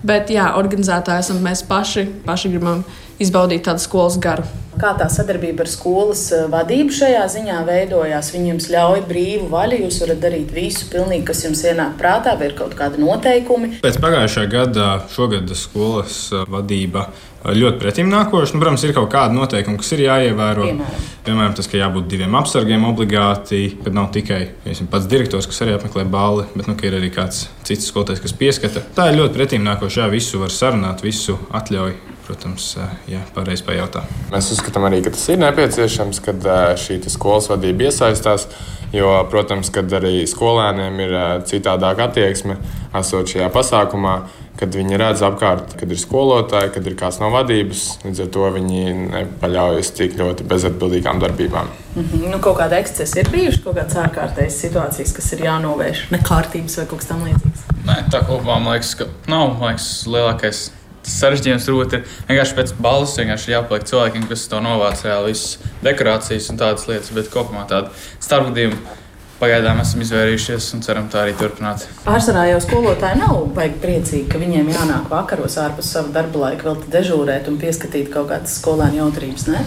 [0.05, 2.82] Bet jā, organizētāji esam mēs paši, paši gribam
[3.22, 4.44] izbaudīt tādu skolas garu.
[4.76, 8.32] Kā tā sadarbība ar skolas eh, vadību šajā ziņā veidojās?
[8.34, 12.50] Viņi jums ļauj brīvu vaļu, jūs varat darīt visu, pilnīgi, kas jums ienāk prātā, vai
[12.50, 13.78] ir kaut kādi noteikumi?
[13.86, 17.07] Pēc pagājušā gada šogad skolas eh, vadība
[17.53, 18.55] ļoti pretim nākoši.
[18.55, 20.64] Nu, protams, ir kaut kādi noteikumi, kas ir jāievēro.
[20.70, 25.62] Piemēram, Piemēram tas, ka jābūt diviem apsargiem obligāti, kad nav tikai esmu, pats direktors, kas
[25.64, 28.84] arī apmeklē balli, bet nu, ir arī kāds cits skolotājs, kas pieskata.
[28.97, 30.05] Tā ir ļoti pretim nākoša.
[30.05, 31.97] Jā, visu var sarunāt, visu atļauj.
[32.24, 32.70] Protams,
[33.05, 34.01] ja pareizi pajautā.
[34.32, 36.47] Mēs uzskatām arī, ka tas ir nepieciešams, kad
[36.80, 38.47] šī skolas vadība iesaistās.
[38.95, 41.14] Jo, protams, kad arī skolēniem ir
[41.51, 42.55] citādāka attieksme,
[42.95, 44.14] esot šajā pasākumā,
[44.59, 47.82] kad viņi redz apkārt, kad ir skolotāji, kad ir kāds no vadības.
[48.05, 51.72] Līdz ar to viņi nepaļaujas tik ļoti bezatbildīgām darbībām.
[51.95, 52.30] Mm -hmm.
[52.30, 56.86] nu, kaut kāda ekscesa ir bijuši, kaut kādas ārkārtējas situācijas, kas ir jānovērš, nekārtības vai
[56.86, 57.66] kaut kas tamlīdzīgs.
[57.84, 60.70] Nē, tā kopumā man liekas, ka nav man liekas, lielākais.
[61.05, 66.61] Sarežģījums rūti vienkārši pēc balvas, vienkārši jāpaliek cilvēkiem, kas to novāc reāli visas dekorācijas un
[66.61, 67.92] tādas lietas, bet kopumā tāda
[68.24, 69.00] starpgadījuma
[69.34, 71.88] Pagaidām esam izvairījušies un ceram tā arī turpināt.
[72.05, 76.86] Pārsvarā jau skolotāji nav baigi priecīgi, ka viņiem jānāk vakaros ārpus sava darba laika, vēl
[76.94, 79.48] dežūrēt un pieskatīt kaut kādas skolēnu jautrības.
[79.50, 79.64] Ne?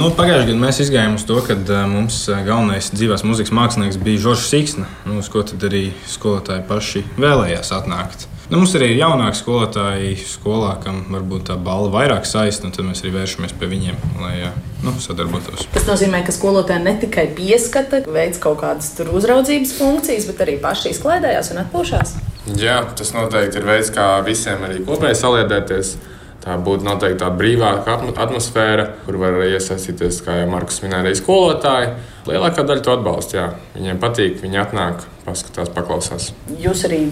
[0.00, 1.58] Nu, Pagājušajā gadā mēs gājām uz to, ka
[1.92, 7.04] mums galvenais dzīvās mūzikas mākslinieks bija Žoržs Siksna, nu, uz ko tad arī skolotāji paši
[7.20, 8.30] vēlējās atnākt.
[8.50, 12.82] Nu, mums arī ir jaunāki skolotāji skolā, kam varbūt tā balva vairāk saista, un tad
[12.82, 14.48] mēs arī vēršamies pie viņiem, lai
[14.82, 15.68] nu, sadarbotos.
[15.70, 20.90] Tas nozīmē, ka skolotāji ne tikai pieskata, veids kaut kādas uzraudzības funkcijas, bet arī paši
[20.96, 22.16] izklaidējās un atpūšās.
[22.58, 25.94] Jā, tas noteikti ir veids, kā visiem arī kopēji saliedēties.
[26.40, 31.90] Tā būtu noteikti tāda brīvāka atmosfēra, kur var iesaistīties, kā jau Markus minēja, arī skolotāji.
[32.26, 33.36] Lielākā daļa to atbalsta.
[33.36, 33.46] Jā.
[33.76, 36.30] Viņiem patīk, viņi atnāk, paskatās, paklausās.
[36.64, 37.04] Jūs arī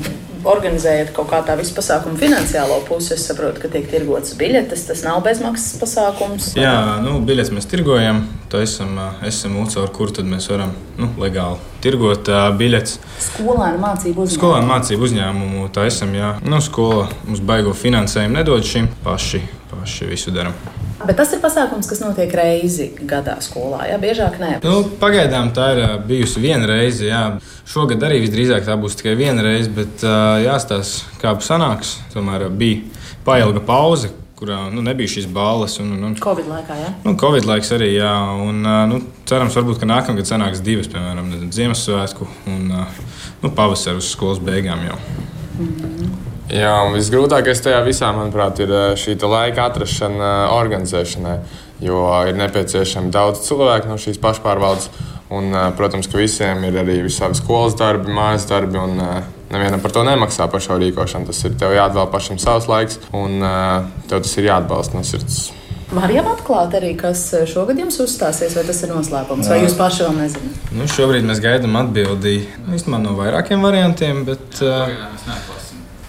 [0.46, 3.14] organizējat kaut kā tā visu pasākumu finansiālo pusi.
[3.16, 4.86] Es saprotu, ka tiek tirgotas biļetes.
[4.90, 6.52] Tas nav bezmaksas pasākums.
[6.58, 8.24] Jā, nu, biļetes mēs tirgojam.
[8.48, 8.94] Tā esam,
[9.28, 12.98] esam caur kuru mēs varam nu, legāli tirgot uh, biļetes.
[13.28, 14.38] Skolēnu mācību uzņēmumu.
[14.38, 16.14] Skolēnu mācību uzņēmumu tā esam.
[16.16, 16.34] Jā.
[16.46, 18.90] Nu, skola mums baigo finansējumu nedod šim.
[19.04, 20.56] Paši, paši visu darām.
[20.98, 23.84] Bet tas ir pasākums, kas notiek reizi gadā skolā.
[23.86, 24.52] Jā, biežāk nē.
[24.64, 27.06] Nu, pagaidām tā ir bijusi viena reize.
[27.06, 27.22] Jā.
[27.68, 30.02] Šogad arī visdrīzāk tā būs tikai viena reize, bet
[30.42, 31.98] jāstāsta, kā sanāks.
[32.14, 32.82] Tomēr bija
[33.26, 35.78] pailga pauze, kurā nu, nebija šīs balvas.
[35.84, 36.92] Un, un, Covid laikā, jā.
[37.06, 38.14] Nu, Covid laiks arī, jā.
[38.42, 44.42] Un, nu, cerams, varbūt, ka nākamgad sanāks divas, piemēram, Ziemassvētku un nu, pavasara uz skolas
[44.42, 44.98] beigām jau.
[45.58, 46.17] Mm -hmm.
[46.48, 51.36] Jā, un visgrūtākais tajā visā, manuprāt, ir eh, šī laika atrašana eh, organizēšanai.
[51.84, 54.88] Jo ir nepieciešami daudz cilvēku no šīs pašpārvaldes.
[55.28, 58.80] Un, eh, protams, ka visiem ir arī visādi skolas darbi, mājas darbi.
[58.80, 58.96] Un,
[59.52, 61.28] nevienam par to nemaksā par šo rīkošanu.
[61.28, 63.40] Tas ir tev jāatvēl pašam savs laiks, un
[64.08, 65.38] tev tas ir jāatbalsta no sirds.
[65.88, 70.04] Var jau atklāt arī, kas šogad jums uzstāsies, vai tas ir noslēpums, vai jūs paši
[70.04, 70.66] vēl nezināt?
[70.76, 72.42] Nu, šobrīd mēs gaidām atbildi
[72.76, 74.60] īstenībā no vairākiem variantiem, bet.
[74.60, 75.56] Uh,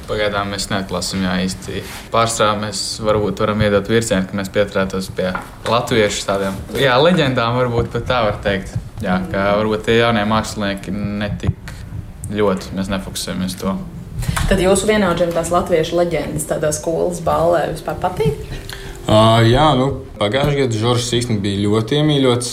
[0.09, 1.83] Pagaidām mēs neatklāsim jā, īsti.
[2.09, 5.27] Pārsvarā mēs varbūt varam iedot virzienu, ka mēs pieturētos pie
[5.69, 8.73] latviešu tādiem jā, leģendām, varbūt pat tā var teikt.
[9.03, 11.75] Jā, ka varbūt tie jaunie mākslinieki netik
[12.33, 13.75] ļoti mēs nefokusējamies to.
[14.49, 18.41] Tad jūsu vienaudžiem tās latviešu leģendas tādā skolas ballē vispār patīk?
[19.09, 19.87] Uh, jā, nu,
[20.19, 22.49] pagājušajā gadā Žoržs īstenībā bija ļoti iemīļots.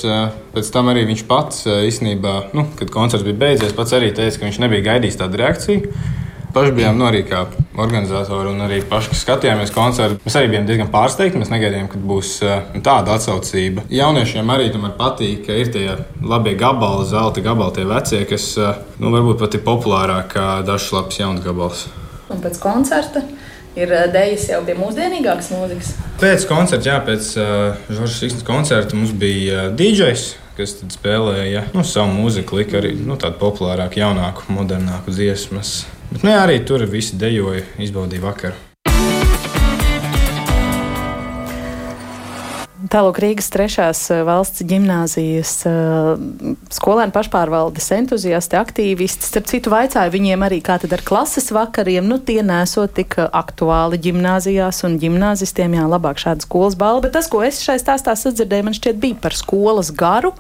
[0.55, 4.49] Pēc tam arī viņš pats īstenībā, nu, kad koncerts bija beidzies, pats arī teica, ka
[4.49, 5.97] viņš nebija gaidījis tādu reakciju.
[6.57, 7.43] Paši bijām nu, arī kā
[7.77, 10.17] organizatori un arī paši, kas skatījāmies koncertu.
[10.25, 11.37] Mēs arī bijām diezgan pārsteigti.
[11.37, 12.31] Mēs negaidījām, ka būs
[12.73, 13.85] nu, tāda atsaucība.
[13.93, 15.85] Jauniešiem arī patīk, ka ir tie
[16.25, 21.21] labie gabali, zelta gabali, tie vecie, kas nu, varbūt pat ir populārāki kā dažs labs
[21.21, 21.83] jauns gabals.
[22.33, 23.21] Un pēc koncerta
[23.77, 25.93] ir eh, dēļas jau pie mūsdienīgākas mūzikas.
[26.23, 30.25] Pēc koncerta, jā, pēc uh, Žoržas Siksnas koncerta mums bija uh, DJs.
[30.57, 35.83] Kas spēlēja nu, savu mūziku, lika arī nu, tādu populārāku, jaunāku, modernāku dziesmas.
[36.13, 38.67] Bet nu, jā, arī tur visi dejoja, izbaudīja vakaru.
[42.87, 46.11] Tālāk Rīgas trešās eh, valsts gimnāzijas eh,
[46.77, 49.27] skolēnu pašpārvaldes entuziasti, aktīvisti.
[49.27, 53.99] Starp citu, vaicāju viņiem arī, kā tad ar klases vakariem, nu tie nesot tik aktuāli
[54.07, 57.07] gimnāzijās un gimnāzistiem, jā, labāk šāda skolas balva.
[57.09, 60.35] Bet tas, ko es šai stāstā sadzirdēju, man šķiet bija par skolas garu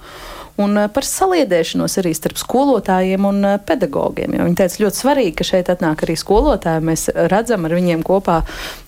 [0.63, 4.37] un eh, par saliedēšanos arī starp skolotājiem un eh, pedagogiem.
[4.37, 6.85] Jo viņi teica, ļoti svarīgi, ka šeit atnāk arī skolotāji.
[6.87, 8.41] Mēs redzam ar viņiem kopā,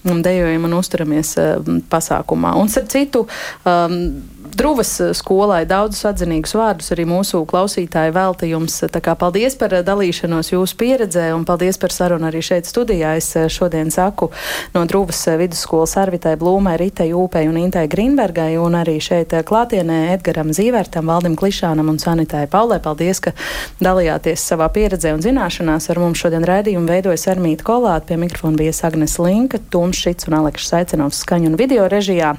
[0.07, 2.55] mm, dejojam un uzturamies eh, pasākumā.
[2.61, 3.27] Un starp citu,
[3.69, 3.99] um,
[4.59, 8.81] Druvas skolai daudzus atzinīgus vārdus arī mūsu klausītāji velta jums.
[8.91, 13.13] Tā kā paldies par dalīšanos jūsu pieredzē un paldies par sarunu arī šeit studijā.
[13.21, 14.33] Es šodien saku
[14.75, 20.51] no Druvas vidusskolas Arvitai Blūmai, Ritai Jūpei un Intai Grīnbergai un arī šeit klātienē Edgaram
[20.51, 22.81] Zīvērtam, Valdim Klišānam un Sanitai Paulē.
[22.83, 23.37] Paldies, ka
[23.79, 28.09] dalījāties savā pieredzē un zināšanās ar mums šodien raidījumu veidojas Armīta Kolāta.
[28.11, 32.35] Pie mikrofona bija Agnes Linka, Tums Šits un Alekšs Saicenovs skaņu un video režijā.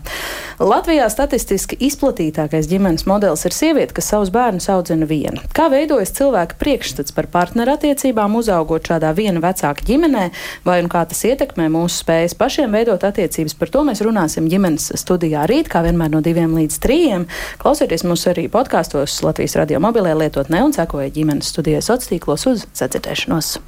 [0.59, 5.43] Latvijā statistiski izplatīts izplatītākais ģimenes modelis ir sieviete, kas savus bērnus audzina viena.
[5.53, 10.29] Kā veidojas cilvēka priekšstats par partnerattiecībām, uzaugot šādā viena vecāka ģimenē,
[10.65, 14.91] vai un kā tas ietekmē mūsu spējas pašiem veidot attiecības, par to mēs runāsim ģimenes
[14.99, 17.27] studijā rīt, kā vienmēr no diviem līdz trījiem.
[17.61, 22.65] Klausieties mūs arī podkāstos Latvijas radio mobilē lietotnē un sekojiet ģimenes studijas sociālos tīklos uz
[22.73, 23.59] sadzirdēšanos.